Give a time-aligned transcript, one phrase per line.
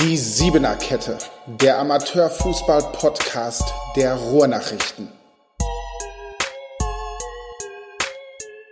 [0.00, 5.08] Die Siebener Kette, der Amateurfußball-Podcast der Ruhrnachrichten.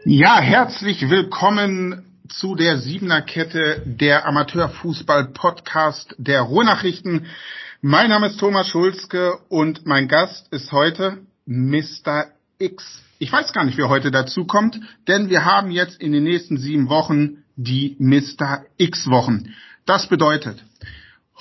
[0.05, 7.27] Ja, herzlich willkommen zu der Siebener Kette, der Amateurfußball-Podcast der Ruhrnachrichten.
[7.81, 12.27] Mein Name ist Thomas Schulzke und mein Gast ist heute Mr.
[12.59, 13.03] X.
[13.19, 16.59] Ich weiß gar nicht, wer heute dazu kommt, denn wir haben jetzt in den nächsten
[16.59, 18.65] sieben Wochen die Mr.
[18.77, 19.55] X Wochen.
[19.87, 20.65] Das bedeutet,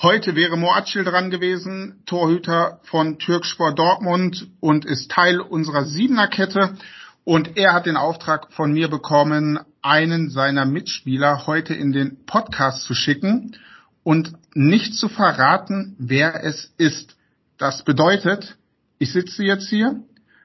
[0.02, 6.76] heute wäre Moacil dran gewesen, Torhüter von Türkspor Dortmund und ist Teil unserer Siebener-Kette.
[7.24, 12.82] Und er hat den Auftrag von mir bekommen, einen seiner Mitspieler heute in den Podcast
[12.82, 13.56] zu schicken
[14.02, 17.16] und nicht zu verraten, wer es ist.
[17.56, 18.58] Das bedeutet,
[18.98, 20.02] ich sitze jetzt hier,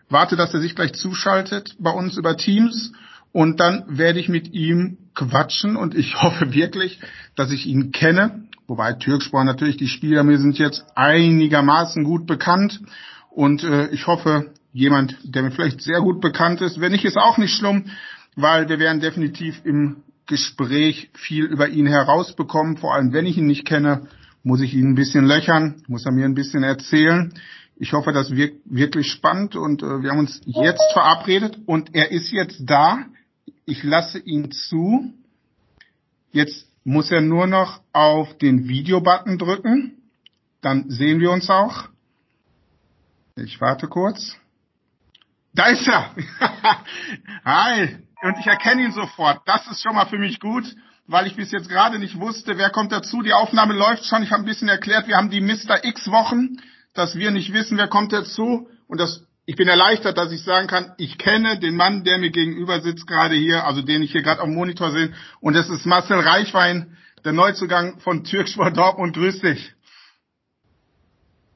[0.07, 2.93] warte, dass er sich gleich zuschaltet bei uns über Teams
[3.33, 6.99] und dann werde ich mit ihm quatschen und ich hoffe wirklich,
[7.35, 8.43] dass ich ihn kenne.
[8.67, 12.81] Wobei Türkspor natürlich, die Spieler mir sind jetzt einigermaßen gut bekannt
[13.29, 17.17] und äh, ich hoffe, jemand, der mir vielleicht sehr gut bekannt ist, wenn nicht, ist
[17.17, 17.85] auch nicht schlimm,
[18.35, 22.77] weil wir werden definitiv im Gespräch viel über ihn herausbekommen.
[22.77, 24.07] Vor allem, wenn ich ihn nicht kenne,
[24.43, 27.33] muss ich ihn ein bisschen löchern, muss er mir ein bisschen erzählen.
[27.75, 32.11] Ich hoffe, das wird wirklich spannend und äh, wir haben uns jetzt verabredet und er
[32.11, 33.05] ist jetzt da.
[33.65, 35.13] Ich lasse ihn zu.
[36.31, 40.01] Jetzt muss er nur noch auf den Videobutton drücken.
[40.61, 41.89] Dann sehen wir uns auch.
[43.35, 44.35] Ich warte kurz.
[45.53, 46.15] Da ist er.
[47.45, 47.97] Hi.
[48.21, 49.41] Und ich erkenne ihn sofort.
[49.45, 50.65] Das ist schon mal für mich gut,
[51.07, 53.21] weil ich bis jetzt gerade nicht wusste, wer kommt dazu.
[53.21, 54.23] Die Aufnahme läuft schon.
[54.23, 55.83] Ich habe ein bisschen erklärt, wir haben die Mr.
[55.83, 56.57] X Wochen,
[56.93, 58.67] dass wir nicht wissen, wer kommt dazu.
[58.87, 62.29] Und das ich bin erleichtert, dass ich sagen kann, ich kenne den Mann, der mir
[62.29, 65.11] gegenüber sitzt gerade hier, also den ich hier gerade am Monitor sehe.
[65.41, 69.15] Und das ist Marcel Reichwein, der Neuzugang von Türksport Dortmund.
[69.15, 69.73] Grüß dich.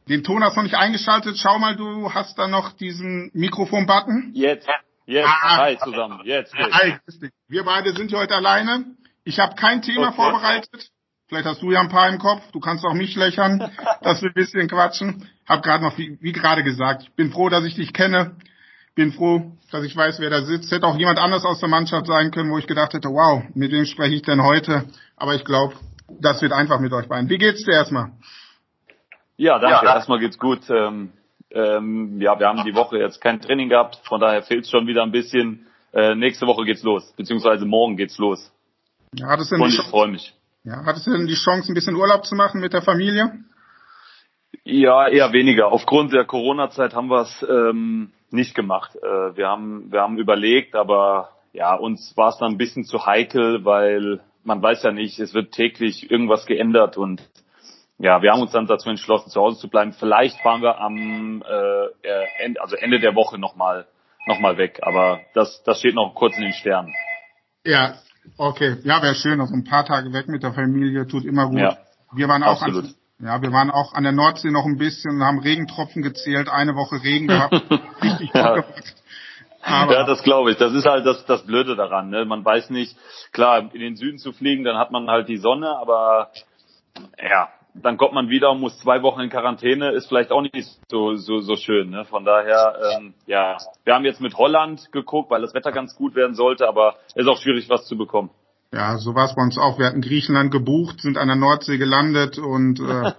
[0.09, 1.38] Den Ton hast du noch nicht eingeschaltet.
[1.38, 4.32] Schau mal, du hast da noch diesen Mikrofon-Button.
[4.33, 4.67] Jetzt,
[5.05, 6.52] jetzt, ah, hi zusammen, jetzt.
[6.58, 6.73] jetzt.
[6.73, 6.98] Hi,
[7.48, 8.86] wir beide sind hier heute alleine.
[9.23, 10.15] Ich habe kein Thema okay.
[10.15, 10.89] vorbereitet.
[11.27, 12.42] Vielleicht hast du ja ein paar im Kopf.
[12.53, 13.71] Du kannst auch mich lächern,
[14.02, 15.30] dass wir ein bisschen quatschen.
[15.48, 18.36] Hab gerade noch, wie, wie gerade gesagt, ich bin froh, dass ich dich kenne.
[18.95, 20.71] Bin froh, dass ich weiß, wer da sitzt.
[20.71, 23.71] Hätte auch jemand anders aus der Mannschaft sein können, wo ich gedacht hätte, wow, mit
[23.71, 24.86] wem spreche ich denn heute?
[25.17, 25.76] Aber ich glaube,
[26.21, 27.30] das wird einfach mit euch beiden.
[27.30, 28.11] Wie geht's dir erstmal?
[29.37, 29.86] Ja, danke.
[29.86, 30.70] Ja, erstmal geht's gut.
[30.70, 31.11] Ähm,
[31.49, 35.03] ähm, ja, wir haben die Woche jetzt kein Training gehabt, von daher fehlt schon wieder
[35.03, 35.67] ein bisschen.
[35.92, 38.52] Äh, nächste Woche geht's los, beziehungsweise morgen geht's los.
[39.14, 40.33] Ja, das sind Und ich freue mich.
[40.64, 43.32] Ja, hattest du denn die Chance, ein bisschen Urlaub zu machen mit der Familie?
[44.64, 45.71] Ja, eher weniger.
[45.71, 48.95] Aufgrund der Corona-Zeit haben wir es ähm, nicht gemacht.
[48.95, 53.05] Äh, wir haben wir haben überlegt, aber ja, uns war es dann ein bisschen zu
[53.05, 57.21] heikel, weil man weiß ja nicht, es wird täglich irgendwas geändert und
[57.99, 59.93] ja, wir haben uns dann dazu entschlossen, zu Hause zu bleiben.
[59.93, 63.85] Vielleicht fahren wir am äh, Ende, also Ende der Woche nochmal
[64.25, 66.93] noch mal weg, aber das, das steht noch kurz in den Sternen.
[67.65, 67.95] Ja,
[68.37, 69.39] Okay, ja, wäre schön.
[69.41, 71.59] Also ein paar Tage weg mit der Familie tut immer gut.
[71.59, 71.77] Ja,
[72.14, 72.85] wir waren auch absolut.
[72.85, 76.50] An, ja, wir waren auch an der Nordsee noch ein bisschen und haben Regentropfen gezählt,
[76.50, 77.54] eine Woche Regen gehabt.
[78.02, 78.64] Richtig ja.
[79.61, 80.58] Aber ja, das glaube ich.
[80.58, 82.10] Das ist halt das, das Blöde daran.
[82.10, 82.26] Ne?
[82.26, 82.98] Man weiß nicht,
[83.32, 86.32] klar, in den Süden zu fliegen, dann hat man halt die Sonne, aber
[87.17, 90.67] ja, dann kommt man wieder und muss zwei Wochen in Quarantäne, ist vielleicht auch nicht
[90.89, 91.89] so so, so schön.
[91.89, 92.04] Ne?
[92.06, 96.14] Von daher, ähm, ja, wir haben jetzt mit Holland geguckt, weil das Wetter ganz gut
[96.14, 98.32] werden sollte, aber es ist auch schwierig, was zu bekommen.
[98.73, 99.78] Ja, so war es bei uns auch.
[99.78, 103.14] Wir hatten Griechenland gebucht, sind an der Nordsee gelandet und äh, waren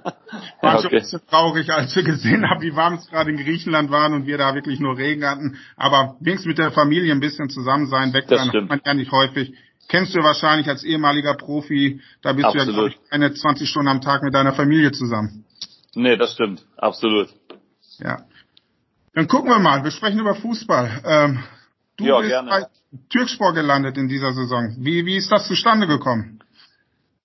[0.60, 0.82] okay.
[0.82, 4.14] schon ein bisschen traurig, als wir gesehen haben, wie warm es gerade in Griechenland waren
[4.14, 5.56] und wir da wirklich nur Regen hatten.
[5.76, 9.12] Aber wenigstens mit der Familie ein bisschen zusammen sein, weg sein, hat man ja nicht
[9.12, 9.54] häufig
[9.88, 12.66] kennst du wahrscheinlich als ehemaliger Profi, da bist Absolut.
[12.66, 15.44] du ja, glaube ich, eine 20 Stunden am Tag mit deiner Familie zusammen.
[15.94, 16.64] Nee, das stimmt.
[16.76, 17.28] Absolut.
[17.98, 18.24] Ja.
[19.14, 19.84] Dann gucken wir mal.
[19.84, 21.02] Wir sprechen über Fußball.
[21.04, 21.44] Ähm,
[21.96, 22.50] du ja, bist gerne.
[22.50, 22.66] bei
[23.10, 24.76] Türkspor gelandet in dieser Saison.
[24.78, 26.40] Wie, wie ist das zustande gekommen?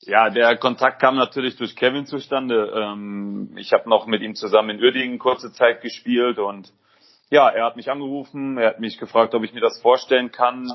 [0.01, 2.73] Ja, der Kontakt kam natürlich durch Kevin zustande.
[2.75, 6.71] Ähm, ich habe noch mit ihm zusammen in Uerdingen kurze Zeit gespielt und
[7.29, 10.67] ja, er hat mich angerufen, er hat mich gefragt, ob ich mir das vorstellen kann.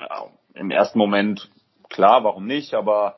[0.00, 1.50] Ja, im ersten Moment
[1.88, 3.16] klar, warum nicht, aber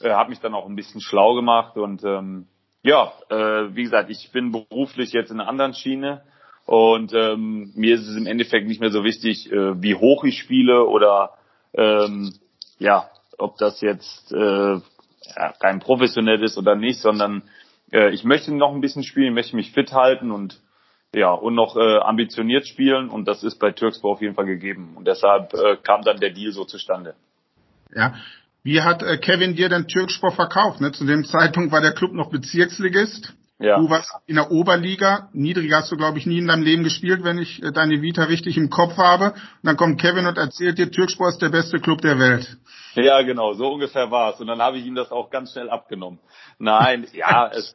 [0.00, 2.48] äh, habe mich dann auch ein bisschen schlau gemacht und ähm,
[2.82, 6.22] ja, äh, wie gesagt, ich bin beruflich jetzt in einer anderen Schiene
[6.66, 10.38] und ähm, mir ist es im Endeffekt nicht mehr so wichtig, äh, wie hoch ich
[10.38, 11.30] spiele oder
[11.74, 12.34] ähm,
[12.78, 13.08] ja,
[13.38, 17.42] ob das jetzt äh, ja, rein professionell ist oder nicht, sondern
[17.92, 20.60] äh, ich möchte noch ein bisschen spielen, möchte mich fit halten und
[21.14, 24.94] ja, und noch äh, ambitioniert spielen und das ist bei Türkspor auf jeden Fall gegeben.
[24.96, 27.14] Und deshalb äh, kam dann der Deal so zustande.
[27.94, 28.14] Ja,
[28.62, 30.80] Wie hat äh, Kevin dir denn Türkspor verkauft?
[30.80, 30.92] Ne?
[30.92, 33.32] Zu dem Zeitpunkt war der Club noch Bezirksligist.
[33.58, 33.78] Ja.
[33.78, 35.30] Du warst in der Oberliga.
[35.32, 38.24] Niedriger hast du, glaube ich, nie in deinem Leben gespielt, wenn ich äh, deine Vita
[38.24, 39.32] richtig im Kopf habe.
[39.32, 42.58] Und dann kommt Kevin und erzählt dir, Türkspor ist der beste Club der Welt.
[42.94, 44.40] Ja, genau, so ungefähr war es.
[44.40, 46.18] Und dann habe ich ihm das auch ganz schnell abgenommen.
[46.58, 47.74] Nein, ja, es,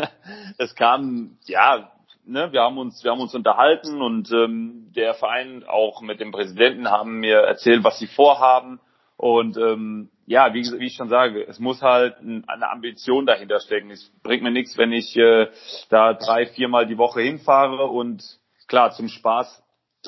[0.58, 1.90] es kam, ja,
[2.24, 6.30] ne, wir haben uns, wir haben uns unterhalten und ähm, der Verein auch mit dem
[6.30, 8.80] Präsidenten haben mir erzählt, was sie vorhaben.
[9.16, 13.90] Und ähm, ja, wie, wie ich schon sage, es muss halt eine Ambition dahinter stecken.
[13.90, 15.48] Es bringt mir nichts, wenn ich äh,
[15.88, 18.24] da drei, viermal die Woche hinfahre und
[18.66, 19.62] klar, zum Spaß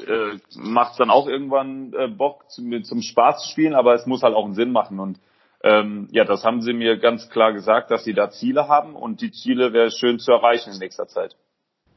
[0.06, 4.06] äh, macht es dann auch irgendwann äh, Bock, zum, zum Spaß zu spielen, aber es
[4.06, 4.98] muss halt auch einen Sinn machen.
[4.98, 5.20] Und
[5.62, 9.20] ähm, ja, das haben sie mir ganz klar gesagt, dass sie da Ziele haben und
[9.20, 11.36] die Ziele wäre schön zu erreichen in nächster Zeit.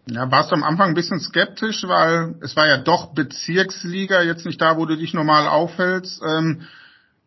[0.07, 4.45] Ja, warst du am Anfang ein bisschen skeptisch, weil es war ja doch Bezirksliga, jetzt
[4.45, 6.21] nicht da, wo du dich normal aufhältst.
[6.24, 6.67] Ähm,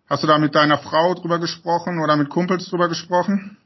[0.08, 3.56] hast du da mit deiner Frau drüber gesprochen oder mit Kumpels drüber gesprochen?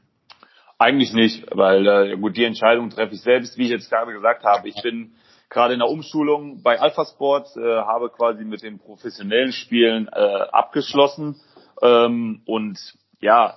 [0.77, 4.43] Eigentlich nicht, weil äh, gut, die Entscheidung treffe ich selbst, wie ich jetzt gerade gesagt
[4.45, 4.69] habe.
[4.69, 5.11] Ich bin
[5.49, 10.19] gerade in der Umschulung bei Alpha Sport, äh, habe quasi mit den professionellen Spielen äh,
[10.51, 11.35] abgeschlossen
[11.81, 12.79] ähm, und
[13.19, 13.55] ja,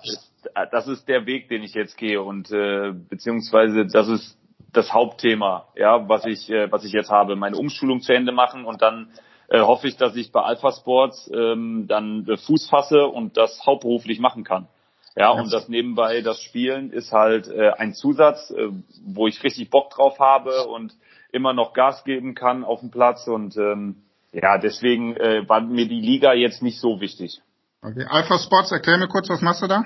[0.73, 4.39] das ist der Weg, den ich jetzt gehe und äh, beziehungsweise das ist
[4.73, 8.65] das Hauptthema, ja, was ich, äh, was ich jetzt habe, meine Umschulung zu Ende machen
[8.65, 9.13] und dann
[9.53, 13.67] äh, hoffe ich, dass ich bei Alpha Sports ähm, dann äh, Fuß fasse und das
[13.67, 14.67] hauptberuflich machen kann.
[15.15, 18.69] Ja, und das nebenbei, das Spielen ist halt äh, ein Zusatz, äh,
[19.05, 20.95] wo ich richtig Bock drauf habe und
[21.33, 23.97] immer noch Gas geben kann auf dem Platz und ähm,
[24.33, 27.43] ja, deswegen äh, war mir die Liga jetzt nicht so wichtig.
[27.83, 29.85] Okay, Alpha Sports, erklär mir kurz, was machst du da?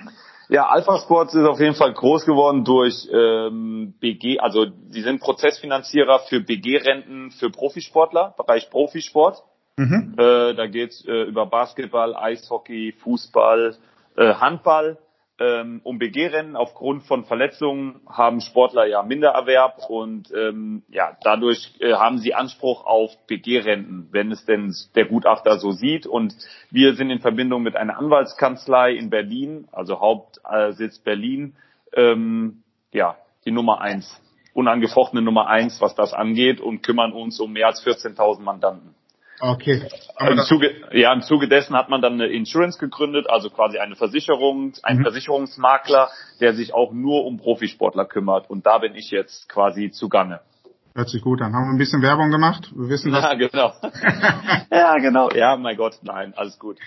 [0.48, 5.20] Ja, Alpha Sports ist auf jeden Fall groß geworden durch ähm, BG, also sie sind
[5.20, 9.42] Prozessfinanzierer für BG-Renten für Profisportler, Bereich Profisport.
[9.76, 10.14] Mhm.
[10.16, 13.76] Äh, da geht's äh, über Basketball, Eishockey, Fußball,
[14.16, 14.98] äh, Handball
[15.38, 21.92] ähm, um BG-Rennen aufgrund von Verletzungen haben Sportler ja Mindererwerb und ähm, ja dadurch äh,
[21.92, 26.06] haben sie Anspruch auf BG-Renten, wenn es denn der Gutachter so sieht.
[26.06, 26.34] Und
[26.70, 31.54] wir sind in Verbindung mit einer Anwaltskanzlei in Berlin, also Hauptsitz Berlin,
[31.92, 32.62] ähm,
[32.92, 34.20] ja die Nummer eins,
[34.54, 38.95] unangefochtene Nummer eins, was das angeht und kümmern uns um mehr als 14.000 Mandanten.
[39.40, 39.86] Okay.
[40.18, 43.94] Im Zuge, ja, im Zuge dessen hat man dann eine Insurance gegründet, also quasi eine
[43.94, 45.02] Versicherung, ein mhm.
[45.02, 46.08] Versicherungsmakler,
[46.40, 48.48] der sich auch nur um Profisportler kümmert.
[48.48, 50.40] Und da bin ich jetzt quasi zugange.
[50.94, 51.52] Hört sich gut an.
[51.52, 52.72] Haben wir ein bisschen Werbung gemacht?
[52.74, 53.22] Wir wissen das.
[53.22, 53.74] Ja, genau.
[54.70, 55.30] ja, genau.
[55.30, 56.78] Ja, mein Gott, nein, alles gut.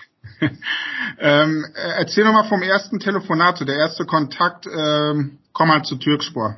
[1.20, 4.66] ähm, erzähl noch mal vom ersten Telefonat, der erste Kontakt.
[4.66, 6.56] Ähm, komm mal zu Türkspor.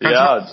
[0.00, 0.46] ja,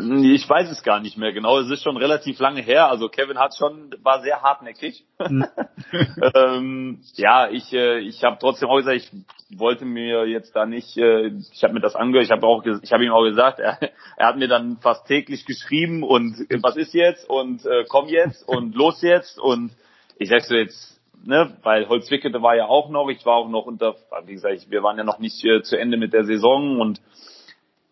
[0.00, 1.58] ich weiß es gar nicht mehr genau.
[1.58, 2.88] Es ist schon relativ lange her.
[2.88, 5.04] Also Kevin hat schon war sehr hartnäckig.
[5.18, 5.46] Mhm.
[6.34, 10.96] ähm, ja, ich äh, ich habe trotzdem auch gesagt, ich wollte mir jetzt da nicht.
[10.96, 12.26] Äh, ich habe mir das angehört.
[12.26, 13.78] Ich habe auch ich habe ihm auch gesagt, er,
[14.16, 18.48] er hat mir dann fast täglich geschrieben und was ist jetzt und äh, komm jetzt
[18.48, 19.72] und los jetzt und
[20.18, 23.66] ich sag so jetzt ne, weil Holzwickede war ja auch noch, ich war auch noch
[23.66, 23.96] unter,
[24.26, 27.00] wie gesagt, wir waren ja noch nicht äh, zu Ende mit der Saison und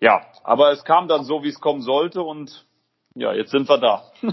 [0.00, 2.66] ja, aber es kam dann so, wie es kommen sollte und
[3.14, 4.02] ja, jetzt sind wir da.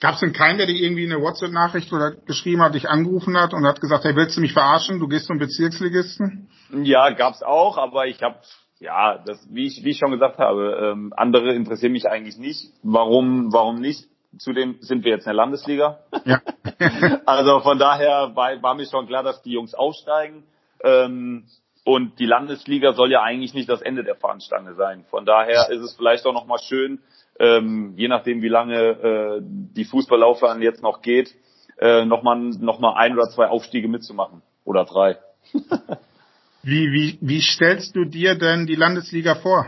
[0.00, 3.54] Gab es denn keinen, der dir irgendwie eine WhatsApp-Nachricht oder geschrieben hat, dich angerufen hat
[3.54, 4.98] und hat gesagt, hey, willst du mich verarschen?
[4.98, 6.48] Du gehst zum Bezirksligisten?
[6.82, 8.36] Ja, gab's auch, aber ich habe
[8.82, 12.72] ja, das, wie ich, wie ich schon gesagt habe, ähm, andere interessieren mich eigentlich nicht.
[12.82, 14.08] Warum, warum nicht?
[14.38, 16.00] Zudem sind wir jetzt in der Landesliga.
[16.24, 16.40] Ja.
[17.26, 20.44] also von daher war, war mir schon klar, dass die Jungs aufsteigen.
[20.82, 21.44] Ähm,
[21.84, 25.04] und die Landesliga soll ja eigentlich nicht das Ende der Fahnenstange sein.
[25.10, 27.00] Von daher ist es vielleicht auch nochmal schön,
[27.40, 31.34] ähm, je nachdem wie lange äh, die Fußballlaufbahn jetzt noch geht,
[31.78, 34.42] äh, nochmal noch mal ein oder zwei Aufstiege mitzumachen.
[34.64, 35.18] Oder drei.
[36.62, 39.66] wie, wie, wie stellst du dir denn die Landesliga vor?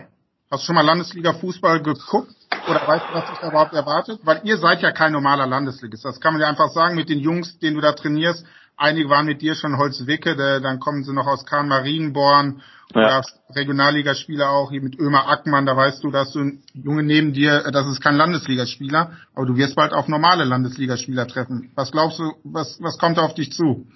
[0.51, 2.33] Hast du schon mal Landesliga Fußball geguckt?
[2.69, 4.21] Oder weißt du, was dich da überhaupt erwartet?
[4.23, 6.05] Weil ihr seid ja kein normaler Landesligist.
[6.05, 9.27] Das kann man ja einfach sagen mit den Jungs, denen du da trainierst Einige waren
[9.27, 12.61] mit dir schon Holzwicke, dann kommen sie noch aus Kahn Marienborn
[12.95, 13.01] ja.
[13.01, 13.23] oder
[13.55, 17.71] Regionalligaspieler auch, hier mit Ömer Ackmann, da weißt du, dass du ein Junge neben dir,
[17.71, 21.71] das ist kein Landesligaspieler, aber du wirst bald auf normale Landesligaspieler treffen.
[21.77, 23.87] Was glaubst du, was, was kommt da auf dich zu?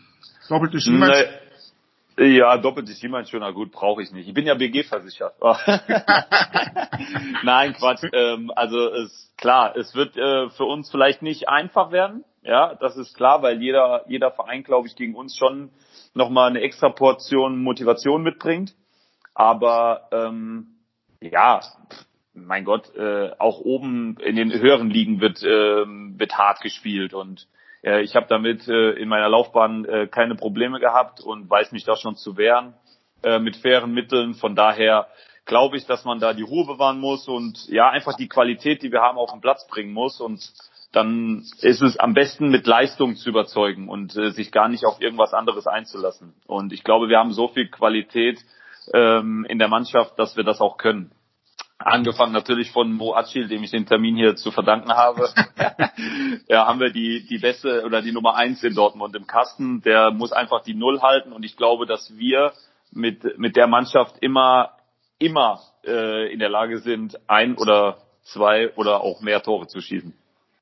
[0.48, 1.10] Doppelte Schienbein?
[1.10, 2.36] Nee.
[2.36, 4.26] Ja, doppelte Schienbeinschoner, gut, brauche ich nicht.
[4.26, 5.34] Ich bin ja BG versichert.
[7.44, 8.02] Nein, Quatsch.
[8.12, 12.96] Ähm, also ist klar, es wird äh, für uns vielleicht nicht einfach werden, ja, das
[12.96, 15.70] ist klar, weil jeder, jeder Verein, glaube ich, gegen uns schon
[16.14, 18.74] nochmal eine extra Portion Motivation mitbringt.
[19.34, 20.78] Aber ähm,
[21.20, 21.60] ja,
[22.34, 27.48] mein Gott, äh, auch oben in den höheren Ligen wird, äh, wird hart gespielt und
[27.82, 31.84] äh, ich habe damit äh, in meiner Laufbahn äh, keine Probleme gehabt und weiß mich
[31.84, 32.74] da schon zu wehren
[33.22, 34.34] äh, mit fairen Mitteln.
[34.34, 35.08] Von daher
[35.44, 38.92] glaube ich, dass man da die Ruhe bewahren muss und ja, einfach die Qualität, die
[38.92, 40.52] wir haben, auf den Platz bringen muss und
[40.92, 45.00] dann ist es am besten mit Leistung zu überzeugen und äh, sich gar nicht auf
[45.00, 46.34] irgendwas anderes einzulassen.
[46.46, 48.38] Und ich glaube, wir haben so viel Qualität
[48.94, 51.12] ähm, in der Mannschaft, dass wir das auch können.
[51.78, 55.28] Angefangen natürlich von Mo Acil, dem ich den Termin hier zu verdanken habe.
[56.48, 59.82] ja, haben wir die, die beste oder die Nummer eins in Dortmund im Kasten.
[59.82, 62.52] Der muss einfach die Null halten und ich glaube, dass wir
[62.90, 64.78] mit, mit der Mannschaft immer
[65.18, 70.14] immer äh, in der Lage sind, ein oder zwei oder auch mehr Tore zu schießen.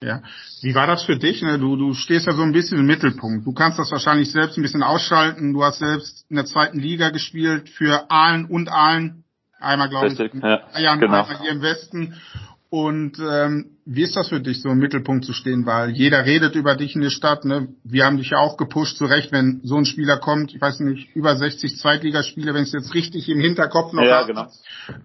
[0.02, 0.22] Ja.
[0.60, 1.42] Wie war das für dich?
[1.42, 1.58] Ne?
[1.58, 3.46] Du, du stehst ja so ein bisschen im Mittelpunkt.
[3.46, 5.54] Du kannst das wahrscheinlich selbst ein bisschen ausschalten.
[5.54, 9.24] Du hast selbst in der zweiten Liga gespielt für Aalen und Aalen.
[9.58, 11.22] Einmal, glaube ich, in ja, Bayern, genau.
[11.22, 12.14] einmal hier im Westen.
[12.68, 15.64] Und ähm, wie ist das für dich, so im Mittelpunkt zu stehen?
[15.64, 17.46] Weil jeder redet über dich in der Stadt.
[17.46, 17.68] Ne?
[17.84, 20.52] Wir haben dich ja auch gepusht, zu Recht, wenn so ein Spieler kommt.
[20.52, 24.48] Ich weiß nicht, über 60 Zweitligaspiele, wenn es jetzt richtig im Hinterkopf noch ja, Genau.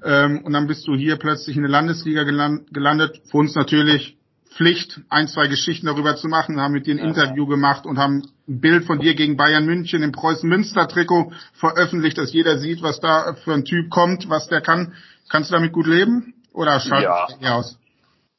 [0.04, 3.22] Ähm, und dann bist du hier plötzlich in der Landesliga gelandet.
[3.30, 4.18] Für uns natürlich
[4.52, 6.60] Pflicht, ein, zwei Geschichten darüber zu machen.
[6.60, 9.66] Haben mit dir ein ja, Interview gemacht und haben ein Bild von dir gegen Bayern
[9.66, 14.62] München im Preußen-Münster-Trikot veröffentlicht, dass jeder sieht, was da für ein Typ kommt, was der
[14.62, 14.94] kann.
[15.30, 16.34] Kannst du damit gut leben?
[16.54, 17.56] Oder schaltet ja.
[17.56, 17.80] aus?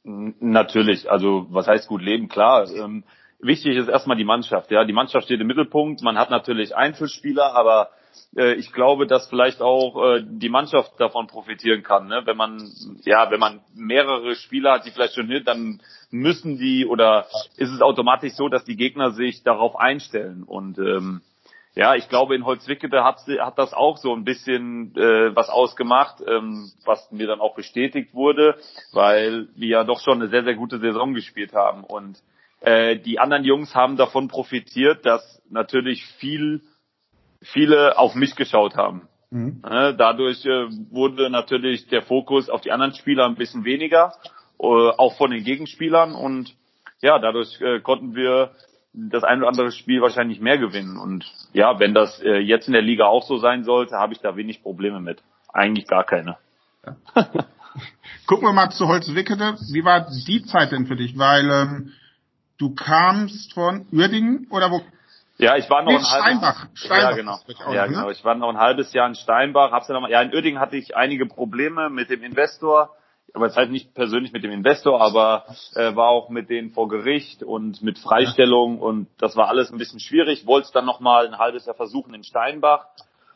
[0.04, 2.28] Natürlich, also was heißt gut leben?
[2.28, 2.69] Klar.
[2.71, 3.04] Ähm,
[3.40, 4.71] wichtig ist erstmal die Mannschaft.
[4.71, 6.02] Ja, die Mannschaft steht im Mittelpunkt.
[6.02, 7.88] Man hat natürlich Einzelspieler, aber
[8.37, 12.09] äh, ich glaube, dass vielleicht auch äh, die Mannschaft davon profitieren kann.
[12.09, 12.23] Ne?
[12.25, 12.73] Wenn man
[13.04, 17.26] ja, wenn man mehrere Spieler hat, die vielleicht schon hin, dann müssen die oder
[17.57, 21.23] ist es automatisch so, dass die Gegner sich darauf einstellen und ähm,
[21.75, 26.23] ja, ich glaube, in Holzwickede hat, hat das auch so ein bisschen äh, was ausgemacht,
[26.26, 28.57] ähm, was mir dann auch bestätigt wurde,
[28.92, 31.83] weil wir ja doch schon eine sehr, sehr gute Saison gespielt haben.
[31.85, 32.19] Und
[32.61, 36.61] äh, die anderen Jungs haben davon profitiert, dass natürlich viel,
[37.42, 39.08] viele auf mich geschaut haben.
[39.30, 39.62] Mhm.
[39.62, 44.12] Dadurch äh, wurde natürlich der Fokus auf die anderen Spieler ein bisschen weniger,
[44.58, 46.14] äh, auch von den Gegenspielern.
[46.14, 46.54] Und
[47.00, 48.52] ja, dadurch äh, konnten wir
[48.92, 50.99] das ein oder andere Spiel wahrscheinlich mehr gewinnen.
[50.99, 54.37] Und ja, wenn das jetzt in der Liga auch so sein sollte, habe ich da
[54.37, 55.22] wenig Probleme mit.
[55.50, 56.37] Eigentlich gar keine.
[56.84, 56.96] Ja.
[58.26, 59.56] Gucken wir mal zu Holzwickede.
[59.72, 61.16] Wie war die Zeit denn für dich?
[61.16, 61.92] Weil ähm,
[62.58, 64.82] du kamst von Uerdingen oder wo?
[65.42, 66.66] Ja, ich war noch ein Steinbach.
[66.75, 67.04] Steinbach.
[67.04, 67.32] Ja, genau.
[67.32, 68.06] Auch, ja, genau.
[68.06, 68.12] Ne?
[68.12, 69.72] Ich war noch ein halbes Jahr in Steinbach.
[69.72, 72.94] Hab's ja, noch mal, ja, in Uerdingen hatte ich einige Probleme mit dem Investor
[73.34, 76.88] aber es halt nicht persönlich mit dem Investor, aber äh, war auch mit denen vor
[76.88, 80.46] Gericht und mit Freistellung und das war alles ein bisschen schwierig.
[80.46, 82.87] Wollte es dann nochmal ein halbes Jahr versuchen in Steinbach.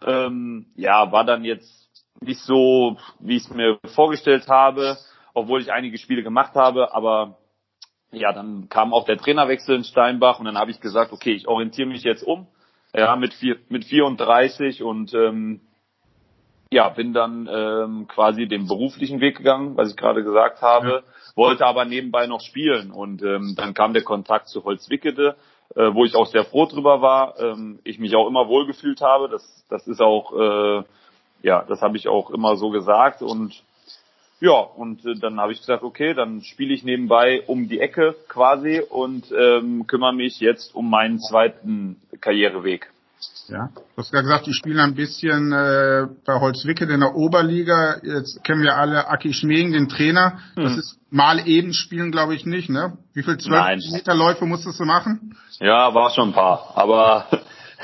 [0.04, 1.88] Ähm, ja, war dann jetzt
[2.20, 4.98] nicht so, wie ich es mir vorgestellt habe,
[5.32, 7.38] obwohl ich einige Spiele gemacht habe, aber
[8.16, 11.46] ja, dann kam auch der Trainerwechsel in Steinbach und dann habe ich gesagt, okay, ich
[11.46, 12.46] orientiere mich jetzt um,
[12.94, 15.61] ja, mit vier, mit 34 und ähm,
[16.73, 21.02] ja, bin dann ähm, quasi den beruflichen Weg gegangen, was ich gerade gesagt habe, ja.
[21.37, 25.37] wollte aber nebenbei noch spielen und ähm, dann kam der Kontakt zu Holzwickede,
[25.75, 29.28] äh, wo ich auch sehr froh drüber war, ähm, ich mich auch immer wohlgefühlt habe,
[29.28, 30.82] das, das ist auch, äh,
[31.42, 33.62] ja, das habe ich auch immer so gesagt und
[34.40, 38.14] ja, und äh, dann habe ich gesagt, okay, dann spiele ich nebenbei um die Ecke
[38.28, 42.90] quasi und ähm, kümmere mich jetzt um meinen zweiten Karriereweg.
[43.48, 48.00] Ja, du hast ja gesagt, die spielen ein bisschen äh, bei Holzwickede in der Oberliga.
[48.02, 50.38] Jetzt kennen wir alle Aki Schmegen, den Trainer.
[50.56, 50.78] Das hm.
[50.80, 52.98] ist mal eben spielen, glaube ich nicht, ne?
[53.14, 55.36] Wie viel zwölf Meter Läufe musstest du machen?
[55.60, 56.72] Ja, war schon ein paar.
[56.74, 57.26] Aber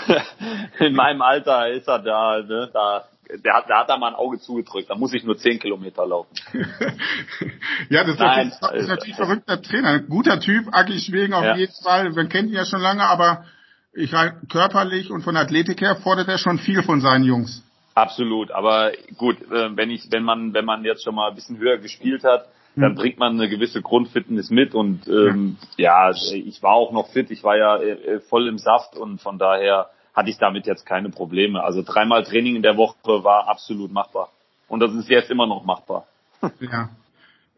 [0.80, 2.68] in meinem Alter ist er da, ne?
[2.72, 3.04] Da
[3.44, 4.90] der hat, der hat da mal ein Auge zugedrückt.
[4.90, 6.34] Da muss ich nur zehn Kilometer laufen.
[7.88, 9.88] ja, das Nein, ist, natürlich, ist natürlich ein verrückter Trainer.
[9.88, 11.56] Ein guter Typ, Aki Schwegen auf ja.
[11.56, 12.10] jeden Fall.
[12.10, 13.44] Man kennt ihn ja schon lange, aber
[13.92, 17.62] ich halt körperlich und von Athletik her fordert er schon viel von seinen Jungs.
[17.94, 21.58] Absolut, aber gut, äh, wenn ich, wenn man, wenn man jetzt schon mal ein bisschen
[21.58, 22.94] höher gespielt hat, dann hm.
[22.94, 26.10] bringt man eine gewisse Grundfitness mit und ähm, ja.
[26.10, 29.38] ja, ich war auch noch fit, ich war ja äh, voll im Saft und von
[29.38, 31.62] daher hatte ich damit jetzt keine Probleme.
[31.62, 34.30] Also dreimal Training in der Woche war absolut machbar.
[34.68, 36.06] Und das ist jetzt immer noch machbar.
[36.60, 36.90] Ja,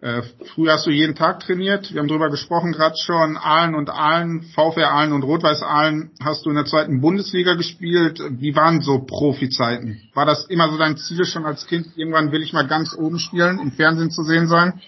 [0.05, 0.23] äh,
[0.55, 1.91] früher hast du jeden Tag trainiert.
[1.91, 3.39] Wir haben drüber gesprochen, gerade schon.
[3.39, 8.21] Aalen und Aalen, VfR Aalen und Rot-Weiß Aalen hast du in der zweiten Bundesliga gespielt.
[8.33, 10.03] Wie waren so Profizeiten?
[10.13, 11.87] War das immer so dein Ziel schon als Kind?
[11.97, 14.83] Irgendwann will ich mal ganz oben spielen, im Fernsehen zu sehen sein?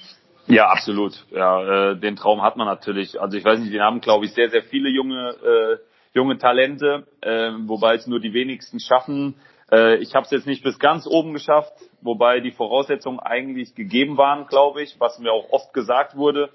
[0.48, 1.24] Ja, absolut.
[1.30, 3.18] Ja, äh, den Traum hat man natürlich.
[3.18, 5.78] Also ich weiß nicht, den haben, glaube ich, sehr, sehr viele junge, äh,
[6.16, 9.34] junge Talente, äh, wobei es nur die wenigsten schaffen.
[9.70, 14.16] Äh, ich habe es jetzt nicht bis ganz oben geschafft, wobei die Voraussetzungen eigentlich gegeben
[14.16, 16.48] waren, glaube ich, was mir auch oft gesagt wurde.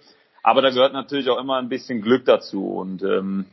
[0.43, 2.73] Aber da gehört natürlich auch immer ein bisschen Glück dazu.
[2.73, 3.45] Und ähm,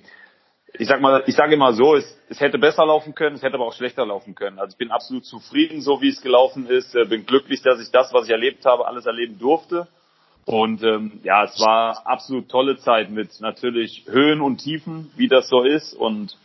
[0.72, 3.56] ich sag mal, ich sage immer so, es, es hätte besser laufen können, es hätte
[3.56, 4.58] aber auch schlechter laufen können.
[4.58, 6.94] Also ich bin absolut zufrieden, so wie es gelaufen ist.
[6.94, 9.88] Äh, bin glücklich, dass ich das, was ich erlebt habe, alles erleben durfte.
[10.48, 15.46] Und ähm, ja, es war absolut tolle Zeit mit natürlich Höhen und Tiefen, wie das
[15.50, 15.92] so ist.
[15.92, 16.38] Und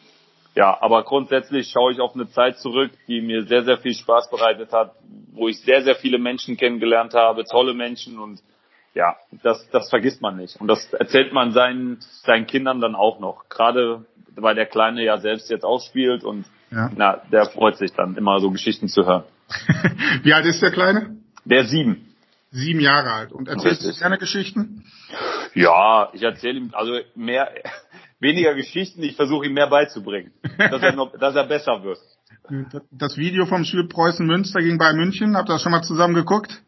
[0.55, 4.29] ja, aber grundsätzlich schaue ich auf eine Zeit zurück, die mir sehr, sehr viel Spaß
[4.29, 4.91] bereitet hat,
[5.31, 8.41] wo ich sehr, sehr viele Menschen kennengelernt habe, tolle Menschen und
[8.93, 10.60] ja, das, das vergisst man nicht.
[10.60, 13.48] Und das erzählt man seinen, seinen Kindern dann auch noch.
[13.48, 14.05] Gerade
[14.36, 16.91] weil der Kleine ja selbst jetzt auch spielt und ja.
[16.93, 19.24] na, der freut sich dann immer so Geschichten zu hören.
[20.24, 21.15] Wie alt ist der Kleine?
[21.45, 22.12] Der sieben
[22.53, 23.31] sieben Jahre alt.
[23.31, 24.86] Und erzählst du gerne Geschichten?
[25.53, 27.51] Ja, ich erzähle ihm also mehr,
[28.19, 29.03] weniger Geschichten.
[29.03, 32.00] Ich versuche ihm mehr beizubringen, dass er noch, dass er besser wird.
[32.91, 36.13] Das Video vom Spiel Preußen Münster gegen Bayern München, habt ihr das schon mal zusammen
[36.13, 36.62] geguckt?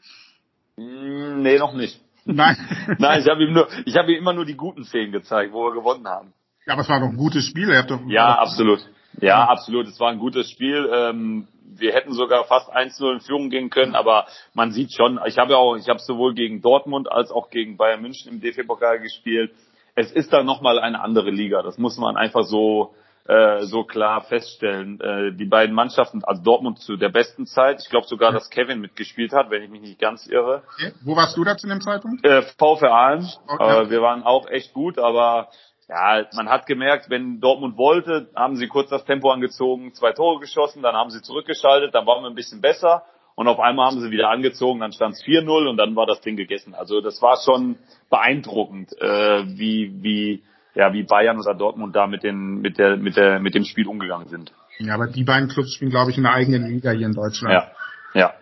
[0.78, 2.02] Mm, nee, noch nicht.
[2.26, 2.58] Nein.
[3.00, 5.66] Nein, ich habe ihm nur, ich habe ihm immer nur die guten Szenen gezeigt, wo
[5.66, 6.34] wir gewonnen haben.
[6.66, 7.70] Ja, aber es war doch ein gutes Spiel.
[7.70, 8.80] Ihr habt doch, ja, absolut.
[9.22, 9.88] Ja, absolut.
[9.88, 10.90] Es war ein gutes Spiel.
[10.94, 15.38] Ähm, wir hätten sogar fast 1-0 in Führung gehen können, aber man sieht schon, ich
[15.38, 19.00] habe ja auch, ich habe sowohl gegen Dortmund als auch gegen Bayern München im DFB-Pokal
[19.00, 19.54] gespielt.
[19.96, 21.62] Es ist da nochmal eine andere Liga.
[21.62, 22.94] Das muss man einfach so
[23.28, 25.00] äh, so klar feststellen.
[25.02, 28.80] Äh, die beiden Mannschaften, also Dortmund zu der besten Zeit, ich glaube sogar, dass Kevin
[28.80, 30.62] mitgespielt hat, wenn ich mich nicht ganz irre.
[30.76, 30.94] Okay.
[31.04, 32.24] Wo warst du da zu dem Zeitpunkt?
[32.24, 33.28] Äh, VfR Aalen.
[33.48, 33.82] Okay.
[33.82, 35.50] Äh, wir waren auch echt gut, aber
[35.88, 40.40] ja, man hat gemerkt, wenn Dortmund wollte, haben sie kurz das Tempo angezogen, zwei Tore
[40.40, 43.04] geschossen, dann haben sie zurückgeschaltet, dann waren wir ein bisschen besser
[43.36, 46.22] und auf einmal haben sie wieder angezogen, dann stand es 4-0 und dann war das
[46.22, 46.74] Ding gegessen.
[46.74, 47.78] Also das war schon
[48.10, 53.16] beeindruckend, äh, wie, wie, ja, wie Bayern oder Dortmund da mit, den, mit, der, mit,
[53.16, 54.54] der, mit dem Spiel umgegangen sind.
[54.80, 57.54] Ja, aber die beiden Clubs spielen, glaube ich, in der eigenen Liga hier in Deutschland.
[57.54, 57.72] Ja,
[58.14, 58.34] ja.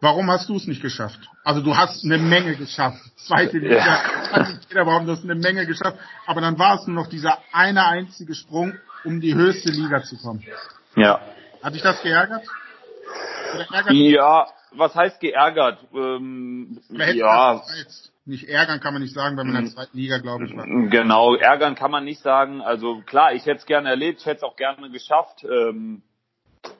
[0.00, 1.18] Warum hast du es nicht geschafft?
[1.42, 3.00] Also du hast eine Menge geschafft.
[3.16, 3.76] Zweite Liga,
[4.32, 4.55] ja.
[4.68, 5.98] Jeder du hast eine Menge geschafft.
[6.26, 10.16] Aber dann war es nur noch dieser eine einzige Sprung, um die höchste Liga zu
[10.16, 10.44] kommen.
[10.96, 11.20] Ja.
[11.62, 12.44] Hat dich das geärgert?
[13.90, 15.78] Ja, was heißt geärgert?
[15.94, 17.62] Ähm, ja.
[18.24, 20.64] Nicht ärgern kann man nicht sagen, wenn man in der zweiten Liga, glaube ich, war.
[20.64, 22.60] Genau, ärgern kann man nicht sagen.
[22.60, 25.44] Also klar, ich hätte es gerne erlebt, ich hätte es auch gerne geschafft.
[25.44, 26.02] Ähm,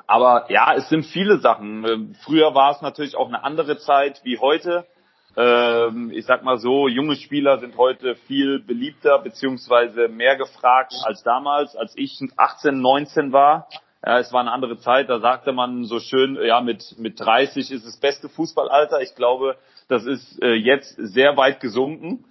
[0.09, 1.87] aber ja, es sind viele Sachen.
[1.87, 4.87] Ähm, früher war es natürlich auch eine andere Zeit wie heute.
[5.37, 11.23] Ähm, ich sag mal so, junge Spieler sind heute viel beliebter beziehungsweise mehr gefragt als
[11.23, 13.69] damals, als ich 18, 19 war.
[14.05, 17.71] Ja, es war eine andere Zeit, da sagte man so schön, ja, mit, mit 30
[17.71, 19.01] ist das beste Fußballalter.
[19.03, 19.57] Ich glaube,
[19.89, 22.25] das ist äh, jetzt sehr weit gesunken.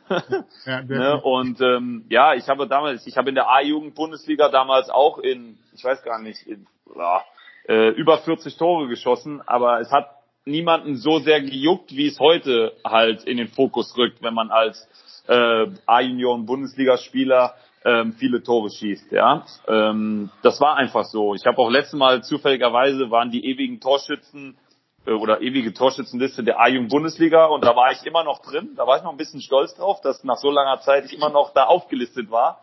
[0.65, 1.21] ja, ne?
[1.21, 5.83] Und ähm, ja, ich habe damals, ich habe in der A-Jugend-Bundesliga damals auch in, ich
[5.83, 6.65] weiß gar nicht, in,
[6.95, 7.21] ja,
[7.67, 10.14] äh, über 40 Tore geschossen, aber es hat
[10.45, 14.88] niemanden so sehr gejuckt, wie es heute halt in den Fokus rückt, wenn man als
[15.27, 19.12] äh, A-Junioren-Bundesligaspieler ähm, viele Tore schießt.
[19.12, 21.36] Ja, ähm, das war einfach so.
[21.36, 24.58] Ich habe auch letztes Mal zufälligerweise waren die ewigen Torschützen
[25.05, 28.73] äh, oder ewige Torschützenliste der A-Jugend-Bundesliga und da war ich immer noch drin.
[28.75, 31.29] Da war ich noch ein bisschen stolz drauf, dass nach so langer Zeit ich immer
[31.29, 32.62] noch da aufgelistet war.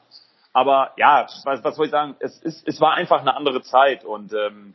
[0.53, 2.17] Aber ja, was, was soll ich sagen?
[2.21, 4.75] Es, ist, es war einfach eine andere Zeit und ähm,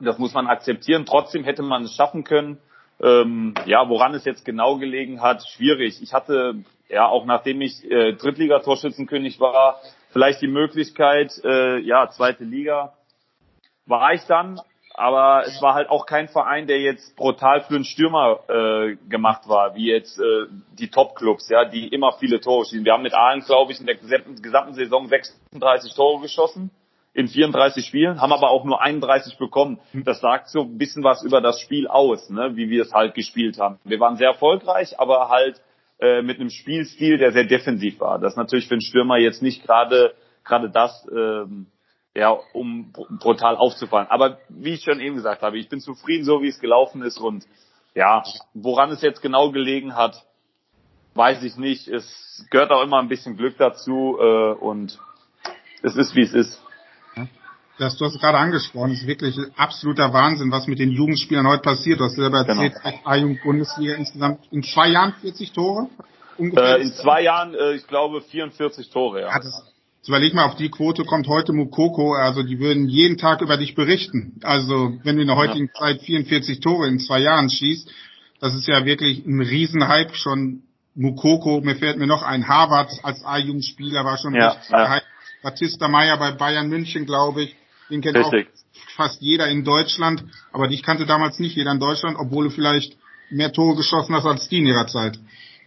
[0.00, 1.06] das muss man akzeptieren.
[1.06, 2.58] Trotzdem hätte man es schaffen können.
[3.00, 6.02] Ähm, ja, woran es jetzt genau gelegen hat, schwierig.
[6.02, 6.56] Ich hatte
[6.88, 9.80] ja auch nachdem ich äh, Drittliga-Torschützenkönig war,
[10.10, 12.94] vielleicht die Möglichkeit, äh, ja, zweite Liga
[13.84, 14.60] war ich dann,
[14.94, 19.46] aber es war halt auch kein Verein, der jetzt brutal für einen Stürmer äh, gemacht
[19.46, 20.46] war, wie jetzt äh,
[20.78, 22.84] die Top-Clubs, ja, die immer viele Tore schießen.
[22.84, 26.70] Wir haben mit Aalen, glaube ich, in der gesamten Saison 36 Tore geschossen
[27.16, 29.80] in 34 Spielen, haben aber auch nur 31 bekommen.
[29.92, 30.04] Hm.
[30.04, 33.14] Das sagt so ein bisschen was über das Spiel aus, ne, wie wir es halt
[33.14, 33.78] gespielt haben.
[33.84, 35.62] Wir waren sehr erfolgreich, aber halt
[35.98, 38.18] äh, mit einem Spielstil, der sehr defensiv war.
[38.18, 41.66] Das ist natürlich für einen Stürmer jetzt nicht gerade gerade das, ähm,
[42.14, 44.08] ja, um brutal aufzufallen.
[44.08, 47.18] Aber wie ich schon eben gesagt habe, ich bin zufrieden, so wie es gelaufen ist
[47.18, 47.46] und
[47.94, 50.22] ja, woran es jetzt genau gelegen hat,
[51.14, 51.88] weiß ich nicht.
[51.88, 54.98] Es gehört auch immer ein bisschen Glück dazu äh, und
[55.82, 56.65] es ist wie es ist.
[57.78, 61.62] Das, du hast gerade angesprochen, es ist wirklich absoluter Wahnsinn, was mit den Jugendspielern heute
[61.62, 62.00] passiert.
[62.00, 62.62] Du hast selber genau.
[62.62, 63.00] erzählt, genau.
[63.04, 65.88] A-Jugend-Bundesliga insgesamt in zwei Jahren 40 Tore?
[66.38, 66.78] Ungefähr.
[66.78, 69.28] Äh, in zwei Jahren, äh, ich glaube, 44 Tore, ja.
[69.28, 69.62] ja das,
[70.00, 73.56] das überleg mal, auf die Quote kommt heute Mukoko, also die würden jeden Tag über
[73.56, 74.40] dich berichten.
[74.42, 75.80] Also wenn du in der heutigen ja.
[75.80, 77.90] Zeit 44 Tore in zwei Jahren schießt,
[78.40, 80.62] das ist ja wirklich ein Riesenhype schon.
[80.98, 85.00] Mukoko, mir fällt mir noch ein, Harvard als A-Jugendspieler war schon ja, richtig ja.
[85.42, 87.56] Batista Meyer bei Bayern München, glaube ich.
[87.90, 88.48] Den kennt Richtig.
[88.48, 92.50] auch fast jeder in Deutschland, aber dich kannte damals nicht jeder in Deutschland, obwohl du
[92.50, 92.96] vielleicht
[93.30, 95.18] mehr Tore geschossen hast als die in ihrer Zeit.